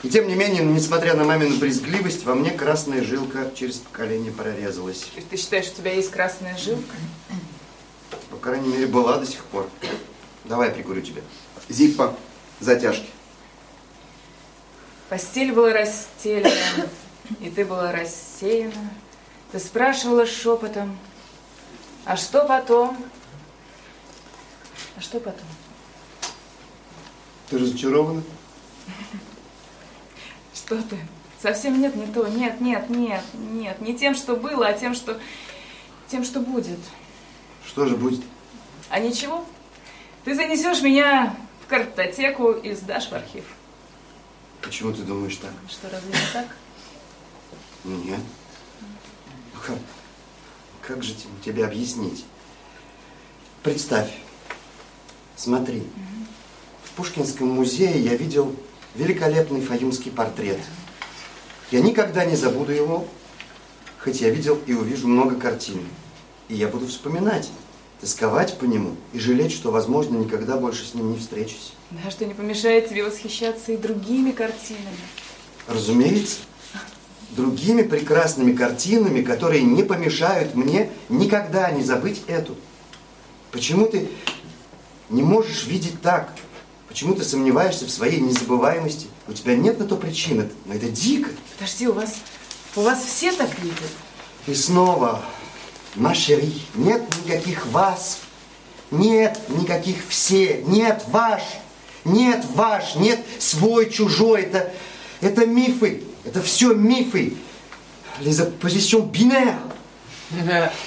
и 0.03 0.09
тем 0.09 0.27
не 0.27 0.35
менее, 0.35 0.65
несмотря 0.65 1.15
на 1.17 1.25
мамину 1.25 1.59
брезгливость, 1.59 2.25
во 2.25 2.35
мне 2.35 2.51
красная 2.51 3.05
жилка 3.05 3.51
через 3.55 3.75
поколение 3.75 4.33
прорезалась. 4.33 5.01
То 5.01 5.17
есть 5.17 5.29
ты 5.29 5.37
считаешь, 5.37 5.67
у 5.67 5.77
тебя 5.79 5.93
есть 5.93 6.11
красная 6.11 6.57
жилка? 6.57 6.97
По 8.31 8.39
крайней 8.39 8.69
мере, 8.69 8.87
была 8.87 9.19
до 9.19 9.27
сих 9.27 9.45
пор. 9.45 9.69
Давай 10.47 10.69
я 10.69 10.75
прикурю 10.75 11.03
тебя. 11.03 11.21
Зиппа, 11.69 12.17
затяжки. 12.61 13.05
Постель 15.09 15.53
была 15.53 15.73
расстелена, 15.73 16.51
и 17.41 17.49
ты 17.49 17.65
была 17.65 17.93
рассеяна. 17.93 18.91
Ты 19.53 19.61
спрашивала 19.61 20.27
шепотом, 20.27 20.99
а 22.05 22.17
что 22.17 22.45
потом? 22.45 22.97
А 24.97 25.01
что 25.01 25.21
потом? 25.21 25.47
Ты 27.49 27.59
разочарована? 27.59 28.23
Что 30.55 30.83
ты? 30.83 30.99
Совсем 31.41 31.81
нет, 31.81 31.95
не 31.95 32.07
то. 32.07 32.27
Нет, 32.27 32.61
нет, 32.61 32.91
нет, 32.91 33.23
нет. 33.35 33.81
Не 33.81 33.97
тем, 33.97 34.15
что 34.15 34.35
было, 34.37 34.67
а 34.67 34.73
тем, 34.73 34.95
что... 34.95 35.21
Тем, 36.09 36.25
что 36.25 36.41
будет. 36.41 36.79
Что 37.65 37.87
же 37.87 37.97
будет? 37.97 38.25
А 38.91 38.99
ничего. 38.99 39.45
Ты 40.25 40.35
занесешь 40.35 40.83
меня 40.83 41.37
в 41.65 41.69
картотеку 41.69 42.53
и 42.53 42.75
сдашь 42.75 43.09
в 43.09 43.13
архив. 43.13 43.45
Почему 44.67 44.93
ты 44.93 45.03
думаешь 45.03 45.37
так? 45.37 45.53
Что, 45.69 45.89
разве 45.89 46.09
не 46.09 46.33
так? 46.33 46.47
Нет. 47.85 48.19
Ну 49.55 49.61
Как, 49.65 49.79
как 50.83 51.03
же 51.05 51.15
те- 51.15 51.29
тебе 51.45 51.65
объяснить? 51.65 52.25
Представь, 53.63 54.11
смотри, 55.37 55.85
в 56.85 56.91
Пушкинском 56.97 57.49
музее 57.49 58.01
я 58.01 58.17
видел 58.17 58.55
великолепный 58.97 59.61
фаюмский 59.61 60.11
портрет. 60.11 60.59
Я 61.71 61.81
никогда 61.81 62.25
не 62.25 62.35
забуду 62.35 62.73
его, 62.73 63.07
хоть 64.01 64.21
я 64.21 64.31
видел 64.31 64.59
и 64.67 64.73
увижу 64.73 65.07
много 65.07 65.37
картин. 65.37 65.81
И 66.49 66.55
я 66.57 66.67
буду 66.69 66.87
вспоминать, 66.89 67.51
тосковать 68.01 68.59
по 68.59 68.65
нему 68.65 68.97
и 69.13 69.19
жалеть, 69.19 69.53
что, 69.53 69.71
возможно, 69.71 70.17
никогда 70.17 70.57
больше 70.57 70.87
с 70.87 70.95
ним 70.95 71.13
не 71.13 71.19
встречусь. 71.19 71.73
Да, 71.91 72.11
что 72.11 72.27
не 72.27 72.35
помешает 72.35 72.89
тебе 72.89 73.05
восхищаться 73.05 73.73
и 73.73 73.77
другими 73.77 74.33
картинами. 74.33 74.97
Разумеется, 75.67 76.39
другими 77.31 77.83
прекрасными 77.83 78.53
картинами, 78.53 79.23
которые 79.23 79.63
не 79.63 79.83
помешают 79.83 80.55
мне 80.55 80.91
никогда 81.09 81.71
не 81.71 81.83
забыть 81.83 82.23
эту. 82.27 82.57
Почему 83.51 83.87
ты 83.87 84.09
не 85.09 85.23
можешь 85.23 85.67
видеть 85.67 86.01
так? 86.03 86.33
Почему 86.89 87.15
ты 87.15 87.25
сомневаешься 87.25 87.85
в 87.85 87.91
своей 87.91 88.21
незабываемости? 88.21 89.07
У 89.29 89.33
тебя 89.33 89.57
нет 89.57 89.79
на 89.79 89.87
то 89.87 89.97
причины, 89.97 90.49
но 90.65 90.75
это 90.75 90.89
дико. 90.89 91.31
Подожди, 91.59 91.89
у 91.89 91.93
вас, 91.93 92.17
у 92.75 92.81
вас 92.81 93.05
все 93.05 93.33
так 93.33 93.51
видят? 93.61 93.91
И 94.47 94.55
снова, 94.55 95.23
Машери, 95.97 96.53
нет 96.75 97.03
никаких 97.25 97.67
вас, 97.67 98.21
нет 98.91 99.39
никаких 99.49 99.97
все, 100.09 100.63
нет 100.67 101.05
ваш, 101.09 101.43
нет 102.05 102.45
ваш, 102.55 102.95
нет 102.97 103.21
свой, 103.39 103.91
чужой. 103.91 104.43
Это, 104.43 104.73
это 105.21 105.47
мифы, 105.47 106.03
это 106.25 106.43
все 106.43 106.75
мифы. 106.75 107.35
Les 108.21 108.41
oppositions 108.41 109.11
binaires. 109.11 109.59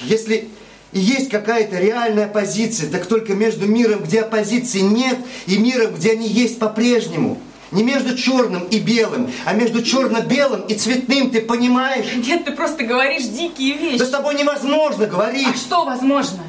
Если 0.02 0.50
и 0.92 1.00
есть 1.00 1.30
какая-то 1.30 1.78
реальная 1.78 2.28
позиция, 2.28 2.90
так 2.90 3.06
только 3.06 3.36
между 3.36 3.68
миром, 3.68 4.04
где 4.04 4.22
оппозиции 4.22 4.80
нет, 4.80 5.20
и 5.46 5.58
миром, 5.58 5.94
где 5.94 6.14
они 6.14 6.28
есть 6.28 6.58
по-прежнему. 6.58 7.40
Не 7.72 7.84
между 7.84 8.18
черным 8.18 8.64
и 8.64 8.80
белым, 8.80 9.32
а 9.46 9.54
между 9.54 9.84
черно-белым 9.84 10.62
и 10.62 10.74
цветным, 10.74 11.30
ты 11.30 11.42
понимаешь? 11.42 12.08
Нет, 12.16 12.46
ты 12.46 12.52
просто 12.52 12.84
говоришь 12.84 13.24
дикие 13.24 13.78
вещи. 13.78 14.00
Да 14.00 14.06
с 14.06 14.10
тобой 14.10 14.34
невозможно 14.36 15.06
говорить. 15.06 15.48
А 15.54 15.58
что 15.58 15.86
возможно? 15.86 16.44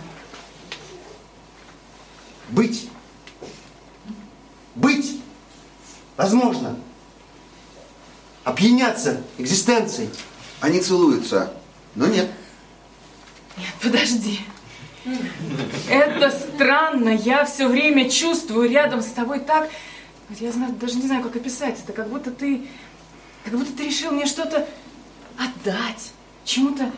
Быть. 2.48 2.88
Быть. 4.74 5.20
Возможно. 6.16 6.76
Опьяняться 8.44 9.20
экзистенцией. 9.36 10.08
Они 10.60 10.80
целуются, 10.80 11.52
но 11.94 12.06
нет. 12.06 12.30
Нет, 13.58 13.74
подожди. 13.82 14.40
Это 15.88 16.30
странно. 16.30 17.10
Я 17.10 17.44
все 17.44 17.68
время 17.68 18.08
чувствую 18.08 18.70
рядом 18.70 19.02
с 19.02 19.08
тобой 19.08 19.40
так... 19.40 19.68
Я 20.38 20.52
знаю, 20.52 20.72
даже 20.74 20.96
не 20.96 21.06
знаю, 21.06 21.22
как 21.22 21.36
описать 21.36 21.78
это. 21.82 21.92
Как 21.92 22.08
будто 22.08 22.30
ты... 22.30 22.62
Как 23.44 23.54
будто 23.54 23.72
ты 23.72 23.84
решил 23.84 24.12
мне 24.12 24.26
что-то 24.26 24.68
отдать. 25.36 26.12
Чему-то 26.44 26.92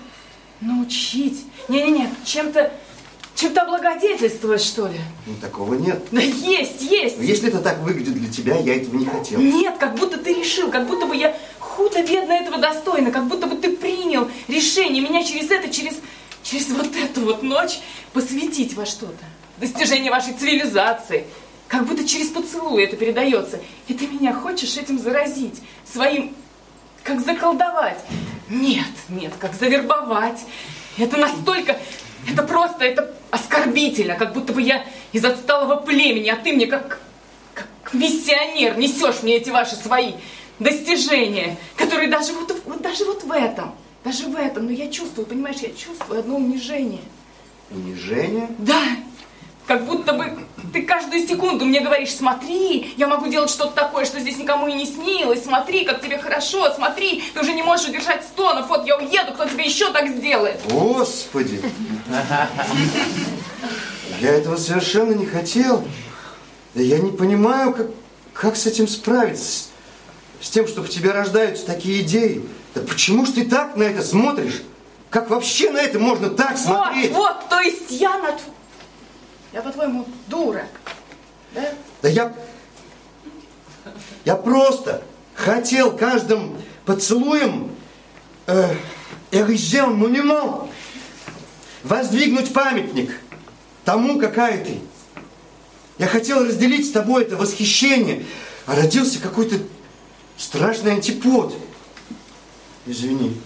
научить. 0.61 1.45
Не-не-не, 1.69 2.11
чем-то... 2.25 2.73
Чем-то 3.35 3.63
облагодетельствовать, 3.63 4.61
что 4.61 4.87
ли? 4.87 5.01
Ну, 5.27 5.35
такого 5.41 5.75
нет. 5.75 6.07
Да 6.11 6.21
есть, 6.21 6.83
есть. 6.83 7.17
Но 7.17 7.25
если 7.25 7.49
это 7.49 7.61
так 7.61 7.81
выглядит 7.81 8.15
для 8.15 8.31
тебя, 8.31 8.59
я 8.59 8.77
этого 8.77 8.97
не 8.97 9.07
хотел. 9.07 9.41
Нет, 9.41 9.79
как 9.79 9.95
будто 9.95 10.19
ты 10.19 10.35
решил, 10.35 10.71
как 10.71 10.87
будто 10.87 11.07
бы 11.07 11.17
я 11.17 11.37
худо-бедно 11.59 12.33
этого 12.33 12.59
достойна, 12.59 13.11
как 13.11 13.27
будто 13.29 13.47
бы 13.47 13.57
ты 13.57 13.75
принял 13.75 14.29
решение 14.49 15.03
меня 15.03 15.25
через 15.25 15.51
это, 15.51 15.71
через, 15.71 15.95
через 16.43 16.69
вот 16.69 16.95
эту 16.95 17.23
вот 17.23 17.43
ночь 17.43 17.81
посвятить 18.13 18.75
во 18.75 18.85
что-то. 18.85 19.25
Достижение 19.57 20.11
вашей 20.11 20.35
цивилизации. 20.35 21.25
Как 21.73 21.87
будто 21.87 22.07
через 22.07 22.29
поцелуй 22.29 22.85
это 22.85 22.99
передается. 22.99 23.59
И 23.89 23.95
ты 23.95 24.07
меня 24.07 24.35
хочешь 24.35 24.77
этим 24.77 24.99
заразить, 24.99 25.63
своим, 25.91 26.35
как 27.03 27.25
заколдовать. 27.25 27.97
Нет, 28.51 28.85
нет, 29.09 29.33
как 29.39 29.55
завербовать. 29.55 30.39
Это 30.99 31.17
настолько, 31.17 31.79
это 32.31 32.43
просто, 32.43 32.85
это 32.85 33.15
оскорбительно, 33.31 34.17
как 34.17 34.35
будто 34.35 34.53
бы 34.53 34.61
я 34.61 34.85
из 35.13 35.25
отсталого 35.25 35.77
племени, 35.77 36.29
а 36.29 36.37
ты 36.37 36.53
мне 36.53 36.67
как, 36.67 37.01
как 37.55 37.95
миссионер 37.95 38.77
несешь 38.77 39.23
мне 39.23 39.39
эти 39.39 39.49
ваши 39.49 39.75
свои 39.75 40.13
достижения, 40.59 41.57
которые 41.79 42.11
даже 42.11 42.35
вот, 42.35 42.55
вот, 42.67 42.83
даже 42.83 43.07
вот 43.07 43.23
в 43.23 43.33
этом, 43.33 43.75
даже 44.05 44.27
в 44.27 44.37
этом, 44.37 44.67
но 44.67 44.73
я 44.73 44.91
чувствую, 44.91 45.25
понимаешь, 45.25 45.61
я 45.61 45.71
чувствую 45.71 46.21
одно 46.21 46.37
унижение. 46.37 47.01
Унижение? 47.71 48.49
Да, 48.59 48.83
как 49.67 49.85
будто 49.85 50.13
бы 50.13 50.39
ты 50.73 50.83
каждую 50.83 51.27
секунду 51.27 51.65
мне 51.65 51.81
говоришь, 51.81 52.15
смотри, 52.15 52.95
я 52.97 53.07
могу 53.07 53.29
делать 53.29 53.51
что-то 53.51 53.73
такое, 53.73 54.05
что 54.05 54.21
здесь 54.21 54.39
никому 54.39 54.69
и 54.69 54.73
не 54.73 54.87
снилось, 54.87 55.45
смотри, 55.45 55.85
как 55.85 56.01
тебе 56.01 56.19
хорошо, 56.19 56.73
смотри, 56.75 57.23
ты 57.35 57.41
уже 57.41 57.53
не 57.53 57.63
можешь 57.63 57.89
удержать 57.89 58.25
стонов, 58.25 58.69
вот 58.69 58.87
я 58.87 58.97
уеду, 58.97 59.33
кто 59.33 59.47
тебе 59.47 59.65
еще 59.65 59.93
так 59.93 60.09
сделает. 60.09 60.61
Господи! 60.71 61.63
Я 64.21 64.31
этого 64.31 64.57
совершенно 64.57 65.13
не 65.13 65.27
хотел. 65.27 65.85
Я 66.75 66.99
не 66.99 67.11
понимаю, 67.11 67.75
как, 67.75 67.89
как 68.33 68.57
с 68.57 68.67
этим 68.67 68.87
справиться, 68.89 69.65
с 70.41 70.49
тем, 70.49 70.67
что 70.69 70.83
в 70.83 70.89
тебе 70.89 71.11
рождаются 71.11 71.67
такие 71.67 72.03
идеи. 72.03 72.43
Да 72.75 72.81
почему 72.83 73.27
ж 73.27 73.31
ты 73.31 73.45
так 73.45 73.77
на 73.77 73.83
это 73.83 74.03
смотришь? 74.03 74.63
Как 75.11 75.29
вообще 75.29 75.71
на 75.71 75.79
это 75.79 75.99
можно 75.99 76.31
так 76.31 76.57
смотреть? 76.57 77.13
Вот, 77.13 77.19
вот, 77.19 77.49
то 77.51 77.61
есть 77.61 77.91
я 77.91 78.17
на... 78.19 78.39
Я, 79.53 79.61
по-твоему, 79.61 80.07
дура, 80.29 80.67
да? 81.55 81.75
Да 82.01 82.09
я... 82.09 82.35
Я 84.25 84.37
просто 84.37 85.03
хотел 85.35 85.97
каждым 85.97 86.57
поцелуем 86.87 87.75
э, 88.47 88.75
эрigé 89.31 89.85
монумент, 89.85 90.71
воздвигнуть 91.83 92.53
памятник 92.53 93.11
тому, 93.85 94.19
какая 94.19 94.65
ты. 94.65 94.79
Я 95.99 96.07
хотел 96.07 96.45
разделить 96.45 96.89
с 96.89 96.93
тобой 96.93 97.25
это 97.25 97.37
восхищение, 97.37 98.25
а 98.67 98.77
родился 98.77 99.21
какой-то 99.21 99.57
страшный 100.37 100.93
антипод. 100.93 101.55
Извини. 102.87 103.41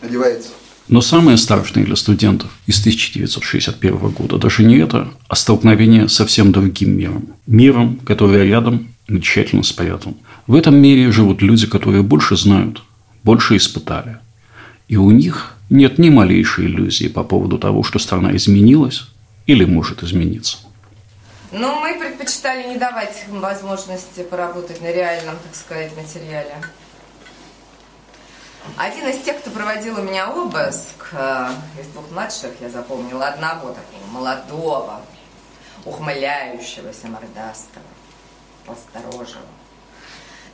Одевается. 0.00 0.50
Но 0.88 1.02
самое 1.02 1.36
страшное 1.36 1.84
для 1.84 1.96
студентов 1.96 2.50
из 2.66 2.80
1961 2.80 3.98
года 4.10 4.38
даже 4.38 4.64
не 4.64 4.78
это, 4.78 5.08
а 5.28 5.36
столкновение 5.36 6.08
с 6.08 6.14
совсем 6.14 6.50
другим 6.50 6.96
миром. 6.96 7.26
Миром, 7.46 7.96
который 8.06 8.48
рядом, 8.48 8.88
но 9.06 9.20
тщательно 9.20 9.62
спрятан. 9.62 10.16
В 10.46 10.54
этом 10.54 10.76
мире 10.76 11.12
живут 11.12 11.42
люди, 11.42 11.66
которые 11.66 12.02
больше 12.02 12.36
знают, 12.36 12.82
больше 13.22 13.56
испытали. 13.56 14.18
И 14.88 14.96
у 14.96 15.10
них 15.10 15.56
нет 15.68 15.98
ни 15.98 16.08
малейшей 16.08 16.64
иллюзии 16.64 17.08
по 17.08 17.22
поводу 17.22 17.58
того, 17.58 17.82
что 17.82 17.98
страна 17.98 18.34
изменилась 18.34 19.08
или 19.46 19.66
может 19.66 20.02
измениться. 20.02 20.56
Но 21.52 21.80
мы 21.80 21.98
предпочитали 21.98 22.66
не 22.68 22.76
давать 22.78 23.24
им 23.28 23.40
возможности 23.40 24.22
поработать 24.22 24.80
на 24.80 24.90
реальном, 24.90 25.36
так 25.42 25.54
сказать, 25.54 25.92
материале. 25.96 26.54
Один 28.76 29.08
из 29.08 29.22
тех, 29.22 29.38
кто 29.40 29.50
проводил 29.50 29.98
у 29.98 30.02
меня 30.02 30.30
обыск, 30.30 31.08
э, 31.12 31.50
из 31.80 31.86
двух 31.88 32.10
младших 32.10 32.52
я 32.60 32.68
запомнила 32.68 33.26
одного 33.26 33.68
такого 33.70 34.06
молодого, 34.10 35.00
ухмыляющегося 35.84 37.08
мордастого, 37.08 37.86
осторожного. 38.66 39.46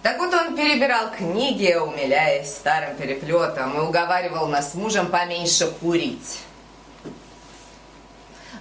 Так 0.03 0.19
вот 0.19 0.35
он 0.35 0.55
перебирал 0.55 1.11
книги, 1.11 1.75
умиляясь 1.75 2.55
старым 2.55 2.97
переплетом, 2.97 3.77
и 3.77 3.81
уговаривал 3.81 4.49
нас 4.49 4.73
с 4.73 4.75
мужем 4.75 5.09
поменьше 5.09 5.67
курить. 5.81 6.41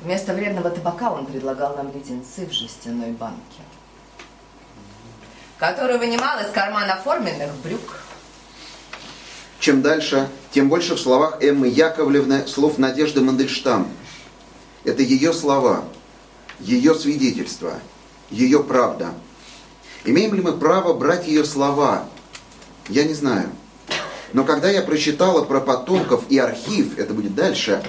Вместо 0.02 0.34
вредного 0.34 0.70
табака 0.70 1.12
он 1.12 1.26
предлагал 1.26 1.76
нам 1.78 1.94
леденцы 1.94 2.46
в 2.46 2.52
жестяной 2.52 3.12
банке, 3.12 3.62
которую 5.58 6.00
вынимал 6.00 6.40
из 6.40 6.50
кармана 6.52 6.98
форменных 6.98 7.54
брюк. 7.58 8.04
Чем 9.64 9.82
дальше, 9.82 10.28
тем 10.52 10.68
больше 10.68 10.96
в 10.96 11.00
словах 11.00 11.42
Эммы 11.42 11.70
Яковлевны 11.70 12.46
слов 12.48 12.80
Надежды 12.80 13.22
Мандельштам. 13.22 13.88
Это 14.84 15.04
ее 15.04 15.32
слова, 15.32 15.86
ее 16.60 16.94
свидетельства, 16.94 17.80
ее 18.30 18.62
правда. 18.62 19.14
Имеем 20.04 20.34
ли 20.34 20.42
мы 20.42 20.52
право 20.52 20.94
брать 20.94 21.30
ее 21.30 21.46
слова? 21.46 22.10
Я 22.90 23.06
не 23.06 23.14
знаю. 23.14 23.52
Но 24.34 24.44
когда 24.44 24.70
я 24.70 24.82
прочитала 24.82 25.46
про 25.46 25.62
потомков 25.62 26.26
и 26.28 26.38
архив, 26.38 27.00
это 27.00 27.14
будет 27.14 27.34
дальше, 27.34 27.82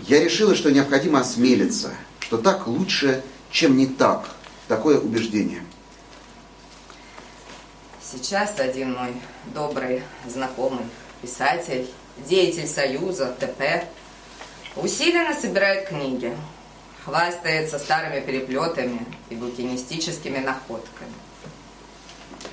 я 0.00 0.22
решила, 0.22 0.54
что 0.54 0.70
необходимо 0.70 1.20
осмелиться, 1.20 1.94
что 2.20 2.36
так 2.36 2.66
лучше, 2.66 3.24
чем 3.50 3.78
не 3.78 3.86
так. 3.86 4.28
Такое 4.68 4.98
убеждение. 4.98 5.64
Сейчас 8.02 8.60
один 8.60 8.92
мой 8.92 9.14
добрый 9.54 10.02
знакомый, 10.28 10.84
писатель, 11.24 11.86
деятель 12.26 12.68
Союза, 12.68 13.34
ТП, 13.40 13.84
усиленно 14.76 15.34
собирает 15.34 15.88
книги, 15.88 16.36
хвастается 17.04 17.78
старыми 17.78 18.20
переплетами 18.20 19.06
и 19.30 19.34
букинистическими 19.34 20.38
находками. 20.38 21.12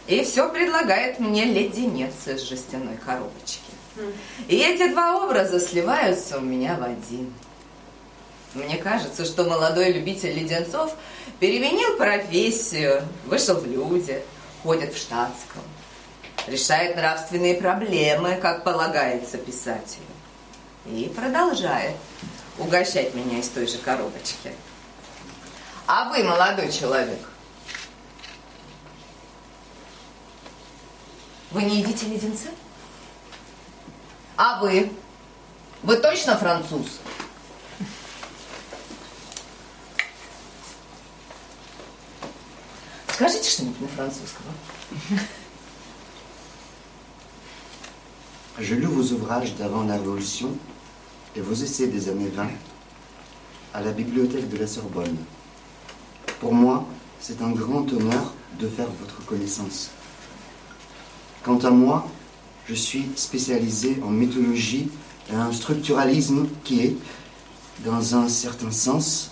И 0.08 0.24
все 0.24 0.50
предлагает 0.50 1.20
мне 1.20 1.46
леденец 1.46 2.14
из 2.26 2.42
жестяной 2.42 2.98
коробочки. 2.98 3.60
И 4.48 4.58
эти 4.58 4.90
два 4.90 5.24
образа 5.24 5.60
сливаются 5.60 6.38
у 6.38 6.42
меня 6.42 6.76
в 6.76 6.84
один. 6.84 7.34
Мне 8.54 8.78
кажется, 8.78 9.26
что 9.26 9.44
молодой 9.44 9.92
любитель 9.92 10.34
леденцов 10.34 10.94
переменил 11.40 11.98
профессию, 11.98 13.04
вышел 13.26 13.56
в 13.56 13.66
люди, 13.66 14.22
ходит 14.64 14.94
в 14.94 14.98
штатском, 14.98 15.62
решает 16.48 16.96
нравственные 16.96 17.56
проблемы, 17.56 18.36
как 18.36 18.64
полагается 18.64 19.38
писателю. 19.38 20.06
И 20.86 21.12
продолжает 21.16 21.96
угощать 22.58 23.14
меня 23.14 23.40
из 23.40 23.48
той 23.50 23.68
же 23.68 23.78
коробочки. 23.78 24.54
А 25.88 26.10
вы, 26.10 26.24
молодой 26.24 26.72
человек, 26.72 27.20
вы 31.52 31.64
не 31.64 31.78
едите 31.82 32.06
леденцы? 32.08 32.50
А 34.38 34.60
вы? 34.62 34.92
Вы 35.84 35.98
точно 35.98 36.38
француз? 36.38 37.00
Скажите 43.14 43.50
что-нибудь 43.50 43.82
на 43.82 43.88
французском. 43.90 44.46
Je 48.62 48.76
lus 48.76 48.86
vos 48.86 49.14
ouvrages 49.14 49.56
d'avant 49.56 49.84
la 49.86 49.96
Révolution 49.96 50.50
et 51.36 51.42
vos 51.42 51.54
essais 51.54 51.88
des 51.88 52.10
années 52.10 52.30
20 52.32 52.48
à 53.74 53.82
la 53.82 53.92
bibliothèque 53.92 54.50
de 54.50 54.58
la 54.58 54.68
Sorbonne. 54.68 55.16
Pour 56.40 56.54
moi, 56.54 56.86
c'est 57.20 57.42
un 57.42 57.50
grand 57.50 57.92
honneur 57.92 58.34
de 58.60 58.68
faire 58.68 58.86
votre 59.00 59.26
connaissance. 59.26 59.90
Quant 61.44 61.58
à 61.58 61.72
moi, 61.72 62.08
je 62.68 62.76
suis 62.76 63.06
spécialisé 63.16 64.00
en 64.04 64.12
mythologie 64.12 64.90
et 65.32 65.36
un 65.36 65.52
structuralisme 65.52 66.48
qui 66.64 66.82
est, 66.82 66.96
dans 67.84 68.16
un 68.16 68.30
certain 68.30 68.70
sens, 68.70 69.32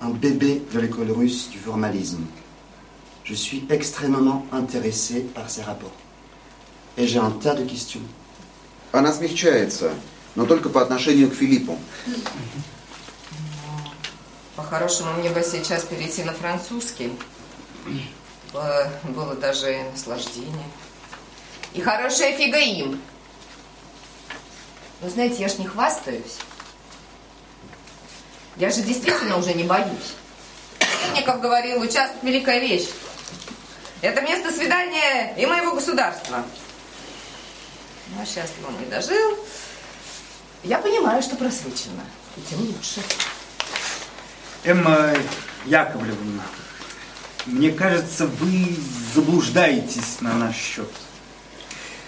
un 0.00 0.10
bébé 0.10 0.62
de 0.72 0.78
l'école 0.78 1.10
russe 1.10 1.50
du 1.50 1.58
formalisme. 1.58 2.22
Je 3.24 3.34
suis 3.34 3.64
extrêmement 3.68 4.46
intéressé 4.52 5.22
par 5.22 5.50
ces 5.50 5.62
rapports. 5.62 5.96
Et 6.96 7.08
j'ai 7.08 7.18
un 7.18 7.32
tas 7.32 7.56
de 7.56 7.64
questions. 7.64 8.00
Она 8.92 9.12
смягчается, 9.12 9.92
но 10.34 10.46
только 10.46 10.68
по 10.68 10.80
отношению 10.80 11.30
к 11.30 11.34
Филиппу. 11.34 11.78
По-хорошему, 14.56 15.12
мне 15.14 15.30
бы 15.30 15.42
сейчас 15.42 15.84
перейти 15.84 16.24
на 16.24 16.32
французский. 16.32 17.12
Было, 18.52 18.90
было 19.04 19.34
даже 19.34 19.84
наслаждение. 19.92 20.66
И 21.74 21.80
хорошая 21.80 22.36
фига 22.36 22.58
им. 22.58 23.00
Но 25.00 25.08
знаете, 25.10 25.42
я 25.42 25.48
ж 25.48 25.58
не 25.58 25.66
хвастаюсь. 25.66 26.38
Я 28.56 28.70
же 28.70 28.82
действительно 28.82 29.36
уже 29.36 29.54
не 29.54 29.62
боюсь. 29.62 30.14
Ников 31.14 31.40
говорил, 31.40 31.80
участок 31.80 32.22
великая 32.22 32.58
вещь. 32.58 32.88
Это 34.00 34.20
место 34.22 34.50
свидания 34.50 35.34
и 35.36 35.46
моего 35.46 35.74
государства. 35.74 36.44
Ну, 38.10 38.22
а 38.22 38.26
счастливо 38.26 38.70
не 38.78 38.86
дожил. 38.86 39.38
Я 40.64 40.78
понимаю, 40.78 41.22
что 41.22 41.36
просвечено. 41.36 42.04
И 42.36 42.40
тем 42.48 42.60
лучше. 42.60 43.02
Эмма 44.64 45.14
Яковлевна, 45.66 46.42
мне 47.46 47.70
кажется, 47.70 48.26
вы 48.26 48.76
заблуждаетесь 49.14 50.20
на 50.20 50.34
наш 50.34 50.56
счет. 50.56 50.90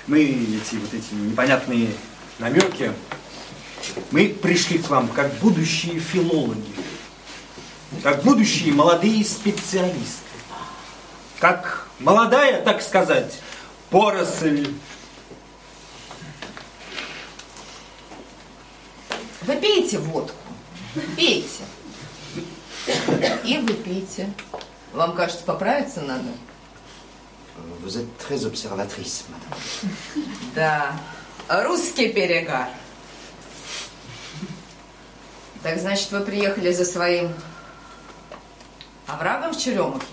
Мы 0.06 0.22
эти 0.22 0.76
вот 0.76 0.92
эти 0.92 1.14
непонятные 1.14 1.94
намеки, 2.38 2.92
мы 4.10 4.28
пришли 4.28 4.78
к 4.78 4.88
вам 4.88 5.08
как 5.08 5.32
будущие 5.34 6.00
филологи, 6.00 6.74
как 8.02 8.22
будущие 8.22 8.72
молодые 8.72 9.24
специалисты, 9.24 10.24
как 11.38 11.88
молодая, 11.98 12.62
так 12.62 12.82
сказать, 12.82 13.40
поросль. 13.90 14.74
Вы 19.42 19.56
пейте 19.90 19.98
водку, 19.98 20.36
пейте. 21.16 21.64
И 23.44 23.58
вы 23.58 23.74
пейте. 23.74 24.32
Вам 24.92 25.14
кажется, 25.14 25.44
поправиться 25.44 26.00
надо? 26.02 26.28
Êtes 27.84 28.06
très 28.18 28.44
observatrice, 28.44 29.24
madame. 29.28 30.24
Да, 30.54 31.00
русский 31.48 32.08
перегар. 32.08 32.68
Так 35.62 35.78
значит, 35.78 36.10
вы 36.10 36.20
приехали 36.20 36.72
за 36.72 36.84
своим 36.84 37.32
оврагом 39.06 39.52
в 39.52 39.58
Черемухе? 39.58 40.04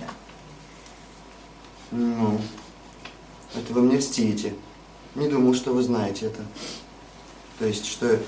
Ну, 1.91 2.41
это 3.55 3.73
вы 3.73 3.81
мне 3.81 3.97
льстите. 3.97 4.55
Не 5.15 5.29
думал, 5.29 5.53
что 5.53 5.71
вы 5.71 5.83
знаете 5.83 6.25
это. 6.25 6.43
То 7.59 7.65
есть, 7.65 7.85
что 7.85 8.19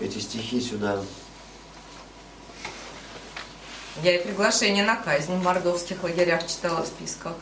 эти 0.00 0.18
стихи 0.18 0.60
сюда... 0.60 1.02
Я 4.02 4.16
и 4.16 4.22
приглашение 4.22 4.84
на 4.84 4.96
казнь 4.96 5.32
в 5.32 5.42
мордовских 5.42 6.02
лагерях 6.02 6.46
читала 6.46 6.82
в 6.82 6.86
списках. 6.86 7.34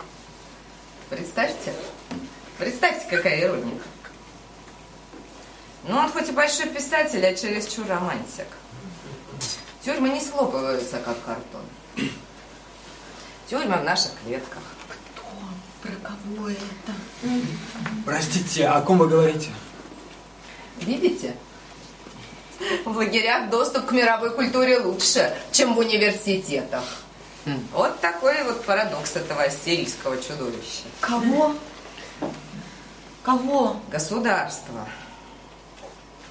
Представьте? 1.10 1.74
Представьте, 2.58 3.08
какая 3.10 3.42
ирония. 3.42 3.80
Ну, 5.82 5.96
он 5.96 6.10
хоть 6.10 6.28
и 6.28 6.32
большой 6.32 6.68
писатель, 6.68 7.26
а 7.26 7.34
чересчур 7.34 7.86
романтик. 7.88 8.46
Тюрьмы 9.84 10.10
не 10.10 10.20
схлопываются, 10.20 10.98
как 11.00 11.22
картон. 11.24 11.62
Тюрьма 13.50 13.78
в 13.78 13.84
наших 13.84 14.12
клетках. 14.24 14.62
Про 15.82 15.92
кого 15.96 16.48
это? 16.48 16.92
Простите, 18.06 18.66
о 18.68 18.80
ком 18.80 18.98
вы 18.98 19.08
говорите? 19.08 19.50
Видите? 20.78 21.36
В 22.84 22.96
лагерях 22.96 23.50
доступ 23.50 23.86
к 23.86 23.92
мировой 23.92 24.30
культуре 24.30 24.78
лучше, 24.78 25.34
чем 25.52 25.74
в 25.74 25.78
университетах. 25.78 26.84
Вот 27.72 28.00
такой 28.00 28.42
вот 28.44 28.64
парадокс 28.64 29.16
этого 29.16 29.42
ассирийского 29.42 30.20
чудовища. 30.20 30.84
Кого? 31.00 31.54
Кого? 33.22 33.76
Государство. 33.90 34.86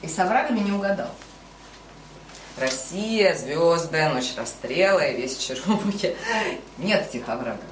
И 0.01 0.07
с 0.07 0.17
оврагами 0.19 0.59
не 0.59 0.71
угадал. 0.71 1.09
Россия, 2.57 3.35
звезды, 3.35 4.07
ночь 4.09 4.33
расстрела 4.35 4.99
и 4.99 5.21
весь 5.21 5.37
Чернобыль. 5.37 6.15
Нет 6.77 7.07
этих 7.07 7.27
оврагов. 7.27 7.65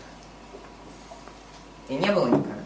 И 1.87 1.95
не 1.95 2.11
было 2.11 2.27
никогда. 2.27 2.63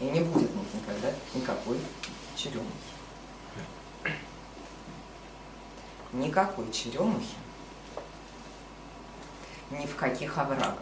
И 0.00 0.04
не 0.04 0.20
будет 0.20 0.50
никогда 0.74 1.10
никакой 1.34 1.78
черемухи. 2.36 2.85
Никакой 6.16 6.72
черемухи. 6.72 7.34
Ни 9.70 9.84
в 9.84 9.96
каких 9.96 10.38
оврагах. 10.38 10.78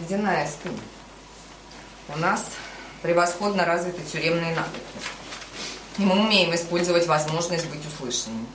Ледяная 0.00 0.48
стынь. 0.48 0.80
У 2.08 2.16
нас 2.16 2.46
превосходно 3.02 3.66
развиты 3.66 4.02
тюремные 4.02 4.54
навыки. 4.54 4.80
И 5.98 6.02
мы 6.02 6.18
умеем 6.18 6.54
использовать 6.54 7.06
возможность 7.06 7.68
быть 7.68 7.84
услышанными. 7.86 8.46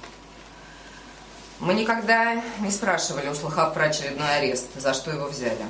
Мы 1.60 1.75
никогда 1.75 2.41
не 2.60 2.71
спрашивали, 2.71 3.29
услыхав 3.29 3.75
про 3.75 3.86
очередной 3.86 4.38
арест, 4.38 4.67
за 4.75 4.95
что 4.95 5.12
его 5.12 5.27
взяли. 5.27 5.65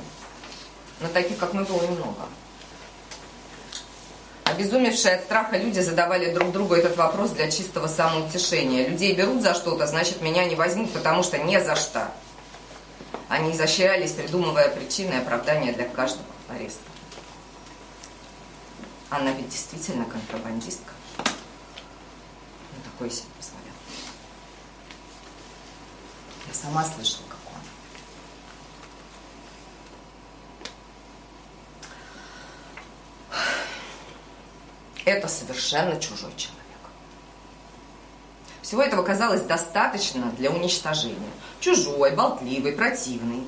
Но 1.01 1.09
таких, 1.09 1.37
как 1.37 1.53
мы, 1.53 1.65
было 1.65 1.81
немного. 1.81 2.27
Обезумевшие 4.49 5.15
от 5.15 5.23
страха 5.23 5.57
люди 5.57 5.79
задавали 5.79 6.33
друг 6.33 6.51
другу 6.51 6.75
этот 6.75 6.95
вопрос 6.95 7.31
для 7.31 7.51
чистого 7.51 7.87
самоутешения. 7.87 8.87
Людей 8.87 9.13
берут 9.13 9.41
за 9.41 9.53
что-то, 9.53 9.87
значит, 9.87 10.21
меня 10.21 10.45
не 10.45 10.55
возьмут, 10.55 10.91
потому 10.93 11.21
что 11.21 11.37
не 11.37 11.61
за 11.61 11.75
что. 11.75 12.09
Они 13.27 13.51
изощрялись, 13.51 14.11
придумывая 14.11 14.69
причины 14.69 15.13
и 15.13 15.17
оправдания 15.17 15.73
для 15.73 15.85
каждого 15.85 16.23
ареста. 16.47 16.79
Она 19.09 19.31
ведь 19.31 19.49
действительно 19.49 20.05
контрабандистка. 20.05 20.93
Ну, 21.17 21.23
такое 22.83 23.09
себе 23.09 23.27
позволяла. 23.37 23.67
Я 26.47 26.53
сама 26.53 26.85
слышала, 26.85 27.23
как 27.29 27.39
он. 27.53 27.61
Это 35.07 35.29
совершенно 35.29 35.97
чужой 36.01 36.33
человек. 36.35 36.57
Всего 38.61 38.81
этого 38.81 39.03
казалось 39.03 39.39
достаточно 39.43 40.33
для 40.37 40.51
уничтожения. 40.51 41.31
Чужой, 41.61 42.11
болтливый, 42.11 42.73
противный. 42.73 43.47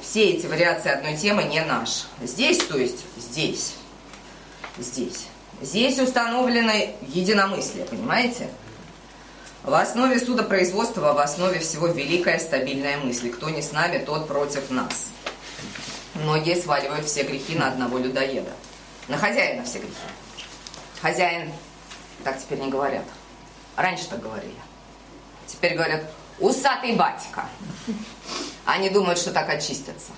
Все 0.00 0.30
эти 0.30 0.46
вариации 0.46 0.90
одной 0.90 1.18
темы 1.18 1.44
не 1.44 1.62
наш. 1.62 2.06
Здесь, 2.22 2.64
то 2.64 2.78
есть 2.78 3.04
здесь, 3.18 3.74
здесь. 4.78 5.26
Здесь 5.60 5.98
установлено 5.98 6.72
единомыслие, 7.02 7.84
понимаете? 7.84 8.48
В 9.64 9.74
основе 9.74 10.18
судопроизводства, 10.18 11.12
в 11.12 11.18
основе 11.18 11.58
всего 11.58 11.88
великая 11.88 12.38
стабильная 12.38 12.96
мысль. 12.96 13.28
Кто 13.28 13.50
не 13.50 13.60
с 13.60 13.72
нами, 13.72 13.98
тот 13.98 14.26
против 14.26 14.70
нас. 14.70 15.08
Многие 16.14 16.58
сваливают 16.58 17.04
все 17.04 17.24
грехи 17.24 17.54
на 17.54 17.68
одного 17.68 17.98
людоеда. 17.98 18.52
На 19.08 19.18
хозяина 19.18 19.62
все 19.64 19.80
грехи. 19.80 19.94
Хозяин, 21.00 21.52
так 22.24 22.40
теперь 22.40 22.58
не 22.58 22.70
говорят. 22.70 23.04
Раньше 23.76 24.08
так 24.08 24.20
говорили. 24.20 24.54
Теперь 25.46 25.74
говорят, 25.74 26.10
усатый 26.40 26.94
батька. 26.94 27.48
Они 28.64 28.90
думают, 28.90 29.18
что 29.18 29.32
так 29.32 29.48
очистятся. 29.48 30.10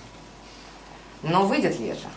Но 1.21 1.45
выйдет 1.45 1.79
ли 1.79 1.87
это? 1.87 2.07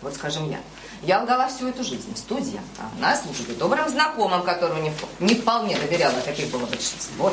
Вот 0.00 0.14
скажем 0.14 0.48
я. 0.48 0.60
Я 1.02 1.22
лгала 1.22 1.48
всю 1.48 1.68
эту 1.68 1.84
жизнь 1.84 2.16
студентам, 2.16 2.90
на 2.98 3.16
службе, 3.16 3.54
добрым 3.54 3.88
знакомым, 3.88 4.42
которым 4.42 4.82
не, 4.82 4.92
не 5.20 5.34
вполне 5.34 5.76
доверяла, 5.76 6.20
таких 6.20 6.50
было 6.50 6.66
большинство. 6.66 7.32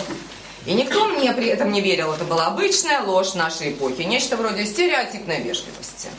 И 0.65 0.73
никто 0.73 1.07
мне 1.09 1.31
при 1.33 1.47
этом 1.47 1.71
не 1.71 1.81
верил. 1.81 2.11
Это 2.13 2.25
была 2.25 2.47
обычная 2.47 3.01
ложь 3.01 3.33
нашей 3.33 3.73
эпохи, 3.73 4.01
нечто 4.01 4.35
вроде 4.35 4.65
стереотипной 4.65 5.41
вежливости. 5.41 6.09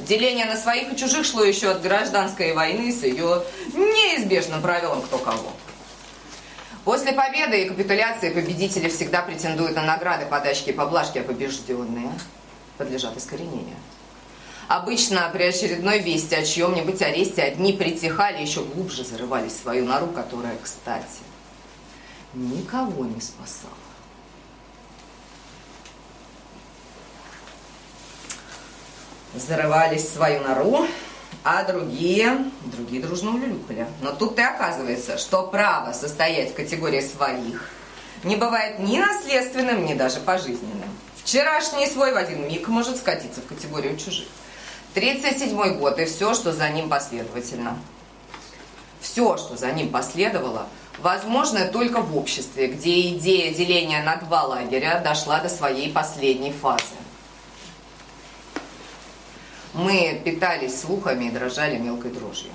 Деление 0.00 0.46
на 0.46 0.56
своих 0.56 0.92
и 0.92 0.96
чужих 0.96 1.24
шло 1.24 1.44
еще 1.44 1.70
от 1.70 1.82
гражданской 1.82 2.52
войны 2.52 2.92
с 2.92 3.02
ее 3.02 3.44
неизбежным 3.72 4.60
правилом 4.60 5.02
кто 5.02 5.18
кого. 5.18 5.52
После 6.84 7.12
победы 7.12 7.62
и 7.62 7.68
капитуляции 7.68 8.30
победители 8.30 8.88
всегда 8.88 9.22
претендуют 9.22 9.76
на 9.76 9.82
награды, 9.82 10.26
подачки 10.26 10.70
и 10.70 10.72
поблажки, 10.72 11.18
а 11.18 11.22
побежденные 11.22 12.12
подлежат 12.76 13.16
искоренению. 13.16 13.76
Обычно 14.66 15.30
при 15.32 15.44
очередной 15.44 16.00
вести 16.00 16.34
о 16.34 16.44
чьем-нибудь 16.44 17.00
аресте 17.00 17.42
одни 17.42 17.72
притихали, 17.72 18.42
еще 18.42 18.64
глубже 18.64 19.04
зарывались 19.04 19.52
в 19.52 19.62
свою 19.62 19.84
нору, 19.84 20.08
которая, 20.08 20.56
кстати, 20.62 21.20
никого 22.34 23.04
не 23.04 23.20
спасала. 23.20 23.83
Зарывались 29.34 30.04
в 30.04 30.14
свою 30.14 30.42
нору 30.42 30.86
А 31.42 31.64
другие, 31.64 32.38
другие 32.64 33.02
дружно 33.02 33.34
улюлюкали. 33.34 33.86
Но 34.00 34.12
тут 34.12 34.38
и 34.38 34.42
оказывается, 34.42 35.18
что 35.18 35.42
право 35.42 35.92
состоять 35.92 36.52
в 36.52 36.54
категории 36.54 37.00
своих 37.00 37.70
не 38.24 38.36
бывает 38.36 38.78
ни 38.78 38.98
наследственным, 38.98 39.84
ни 39.84 39.94
даже 39.94 40.20
пожизненным. 40.20 40.88
Вчерашний 41.22 41.86
свой 41.86 42.12
в 42.12 42.16
один 42.16 42.48
миг 42.48 42.68
может 42.68 42.96
скатиться 42.96 43.40
в 43.40 43.46
категорию 43.46 43.96
чужих. 43.96 44.26
37 44.94 45.78
год 45.78 45.98
и 45.98 46.04
все, 46.04 46.34
что 46.34 46.52
за 46.52 46.68
ним 46.70 46.88
последовательно. 46.88 47.76
Все, 49.00 49.36
что 49.36 49.56
за 49.56 49.72
ним 49.72 49.90
последовало, 49.90 50.66
возможно 50.98 51.66
только 51.66 52.00
в 52.00 52.16
обществе, 52.16 52.68
где 52.68 53.10
идея 53.10 53.52
деления 53.52 54.02
на 54.02 54.16
два 54.16 54.44
лагеря 54.44 55.00
дошла 55.04 55.40
до 55.40 55.48
своей 55.48 55.92
последней 55.92 56.52
фазы. 56.52 56.84
Мы 59.74 60.22
питались 60.24 60.80
слухами 60.80 61.24
и 61.24 61.30
дрожали 61.30 61.76
мелкой 61.76 62.12
дрожью. 62.12 62.52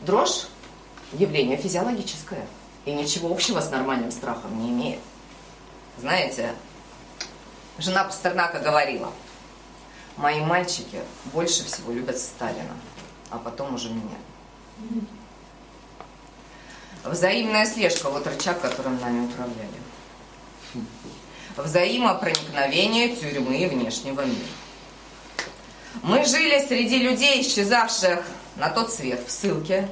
Дрожь– 0.00 0.46
явление 1.12 1.58
физиологическое 1.58 2.46
и 2.86 2.92
ничего 2.92 3.30
общего 3.30 3.60
с 3.60 3.70
нормальным 3.70 4.10
страхом 4.10 4.58
не 4.58 4.70
имеет. 4.70 5.00
Знаете, 5.98 6.54
жена 7.78 8.04
Пастернака 8.04 8.58
говорила, 8.60 9.12
мои 10.16 10.40
мальчики 10.40 11.02
больше 11.26 11.62
всего 11.64 11.92
любят 11.92 12.18
Сталина, 12.18 12.74
а 13.28 13.36
потом 13.36 13.74
уже 13.74 13.90
меня. 13.90 14.16
Взаимная 17.04 17.66
слежка– 17.66 18.08
вот 18.10 18.26
рычаг, 18.26 18.62
которым 18.62 18.98
нами 18.98 19.26
управляли. 19.26 19.68
Взаимопроникновение 21.56 23.14
тюрьмы 23.14 23.58
и 23.58 23.66
внешнего 23.66 24.22
мира. 24.22 24.46
Мы 26.02 26.24
жили 26.24 26.64
среди 26.66 26.98
людей, 26.98 27.42
исчезавших 27.42 28.24
на 28.56 28.70
тот 28.70 28.92
свет 28.92 29.20
в 29.26 29.30
ссылке, 29.30 29.90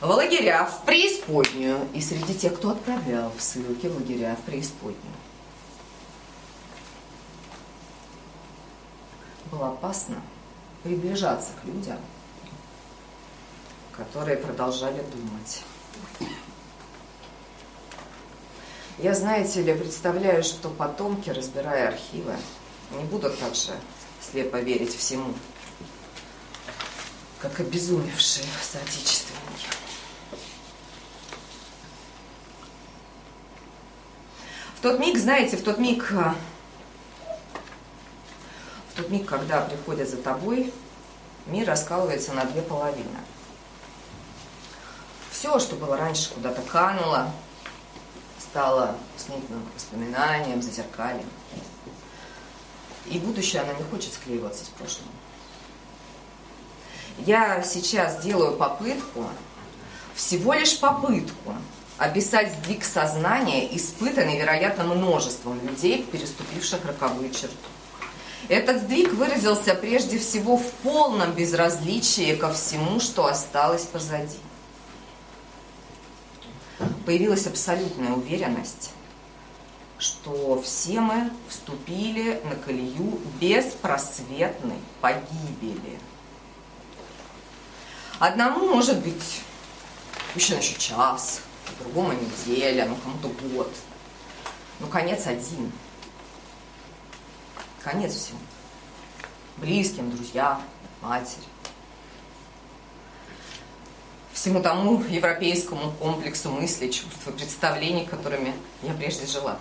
в 0.00 0.10
лагеря, 0.10 0.64
в 0.64 0.84
преисподнюю, 0.84 1.88
и 1.94 2.00
среди 2.00 2.34
тех, 2.34 2.56
кто 2.56 2.70
отправлял 2.70 3.32
в 3.36 3.42
ссылки, 3.42 3.86
в 3.86 3.96
лагеря, 3.96 4.36
в 4.36 4.44
преисподнюю. 4.44 5.14
Было 9.50 9.68
опасно 9.68 10.16
приближаться 10.82 11.50
к 11.62 11.64
людям, 11.64 11.98
которые 13.96 14.36
продолжали 14.36 15.02
думать. 15.14 15.62
Я, 18.98 19.14
знаете 19.14 19.62
ли, 19.62 19.74
представляю, 19.74 20.42
что 20.42 20.68
потомки, 20.68 21.30
разбирая 21.30 21.88
архивы, 21.88 22.34
не 22.92 23.04
будут 23.04 23.38
так 23.38 23.54
же 23.54 23.72
слепо 24.30 24.56
верить 24.56 24.96
всему, 24.96 25.34
как 27.40 27.60
обезумевшие 27.60 28.46
соотечественники. 28.62 29.66
В 34.76 34.80
тот 34.82 34.98
миг, 34.98 35.18
знаете, 35.18 35.56
в 35.56 35.62
тот 35.62 35.78
миг, 35.78 36.12
а, 36.12 36.34
в 38.92 38.96
тот 38.96 39.10
миг, 39.10 39.26
когда 39.26 39.62
приходят 39.62 40.08
за 40.08 40.16
тобой, 40.18 40.72
мир 41.46 41.66
раскалывается 41.66 42.32
на 42.32 42.44
две 42.44 42.62
половины. 42.62 43.18
Все, 45.30 45.58
что 45.58 45.76
было 45.76 45.96
раньше, 45.96 46.30
куда-то 46.32 46.62
кануло, 46.62 47.30
стало 48.38 48.96
смутным 49.16 49.62
воспоминанием, 49.74 50.62
зазеркальем. 50.62 51.28
И 53.10 53.18
будущее 53.18 53.62
она 53.62 53.72
не 53.74 53.84
хочет 53.84 54.12
склеиваться 54.12 54.64
с 54.64 54.68
прошлым. 54.68 55.08
Я 57.18 57.62
сейчас 57.62 58.22
делаю 58.22 58.56
попытку, 58.56 59.26
всего 60.14 60.52
лишь 60.54 60.78
попытку, 60.78 61.54
описать 61.98 62.52
сдвиг 62.52 62.84
сознания, 62.84 63.74
испытанный, 63.76 64.38
вероятно, 64.38 64.84
множеством 64.84 65.60
людей, 65.66 66.02
переступивших 66.10 66.84
роковую 66.84 67.30
черту. 67.30 67.54
Этот 68.48 68.82
сдвиг 68.82 69.12
выразился 69.14 69.74
прежде 69.74 70.18
всего 70.18 70.56
в 70.56 70.70
полном 70.82 71.32
безразличии 71.32 72.36
ко 72.36 72.52
всему, 72.52 73.00
что 73.00 73.26
осталось 73.26 73.82
позади. 73.82 74.38
Появилась 77.04 77.46
абсолютная 77.46 78.12
уверенность, 78.12 78.90
что 79.98 80.60
все 80.62 81.00
мы 81.00 81.30
вступили 81.48 82.40
на 82.44 82.56
колею 82.56 83.18
беспросветной 83.40 84.78
погибели. 85.00 85.98
Одному 88.18 88.66
может 88.66 89.02
быть 89.02 89.42
еще 90.34 90.56
еще 90.56 90.78
час, 90.78 91.40
другому 91.80 92.12
неделя, 92.12 92.86
ну 92.86 92.96
кому-то 92.96 93.28
год. 93.48 93.72
Но 94.80 94.86
конец 94.86 95.26
один. 95.26 95.72
Конец 97.82 98.14
всему. 98.14 98.38
Близким, 99.56 100.10
друзьям, 100.14 100.62
матери. 101.00 101.44
Всему 104.32 104.60
тому 104.60 105.02
европейскому 105.04 105.92
комплексу 105.92 106.50
мыслей, 106.50 106.92
чувств 106.92 107.26
и 107.26 107.30
представлений, 107.30 108.04
которыми 108.04 108.54
я 108.82 108.92
прежде 108.92 109.26
жила 109.26 109.58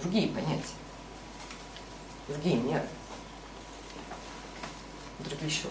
другие 0.00 0.28
понятия, 0.28 0.76
другие 2.28 2.56
меры, 2.56 2.84
другие 5.28 5.50
счеты. 5.50 5.68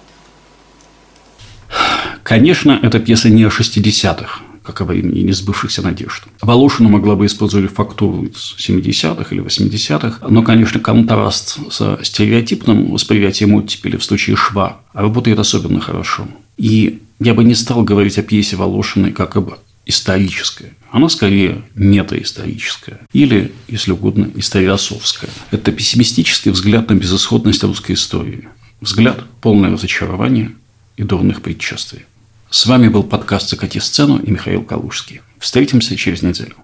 Конечно, 2.23 2.79
эта 2.81 2.99
пьеса 2.99 3.29
не 3.29 3.43
о 3.43 3.49
60-х, 3.49 4.41
как 4.63 4.81
о 4.81 4.85
времени 4.85 5.21
несбывшихся 5.21 5.81
надежд. 5.81 6.23
Волошина 6.41 6.89
могла 6.89 7.15
бы 7.15 7.25
использовать 7.25 7.71
фактуру 7.73 8.23
из 8.23 8.55
70-х 8.57 9.35
или 9.35 9.43
80-х, 9.43 10.27
но, 10.29 10.43
конечно, 10.43 10.79
контраст 10.79 11.57
со 11.71 11.99
стереотипным 12.03 12.91
восприятием 12.91 13.55
оттепели 13.55 13.97
в 13.97 14.03
случае 14.03 14.35
шва 14.35 14.81
работает 14.93 15.39
особенно 15.39 15.81
хорошо. 15.81 16.27
И 16.57 17.01
я 17.19 17.33
бы 17.33 17.43
не 17.43 17.55
стал 17.55 17.83
говорить 17.83 18.17
о 18.17 18.23
пьесе 18.23 18.55
Волошиной 18.55 19.11
как 19.11 19.35
об 19.35 19.53
историческая. 19.91 20.73
Она 20.89 21.09
скорее 21.09 21.61
метаисторическая. 21.75 22.99
Или, 23.13 23.53
если 23.67 23.91
угодно, 23.91 24.31
историосовская. 24.35 25.29
Это 25.51 25.71
пессимистический 25.71 26.51
взгляд 26.51 26.89
на 26.89 26.95
безысходность 26.95 27.63
русской 27.63 27.93
истории. 27.93 28.47
Взгляд, 28.79 29.23
полное 29.41 29.71
разочарование 29.71 30.53
и 30.97 31.03
дурных 31.03 31.41
предчувствий. 31.41 32.05
С 32.49 32.65
вами 32.65 32.87
был 32.87 33.03
подкаст 33.03 33.49
«Закати 33.49 33.79
сцену» 33.79 34.17
и 34.17 34.31
Михаил 34.31 34.63
Калужский. 34.63 35.21
Встретимся 35.39 35.95
через 35.95 36.21
неделю. 36.21 36.55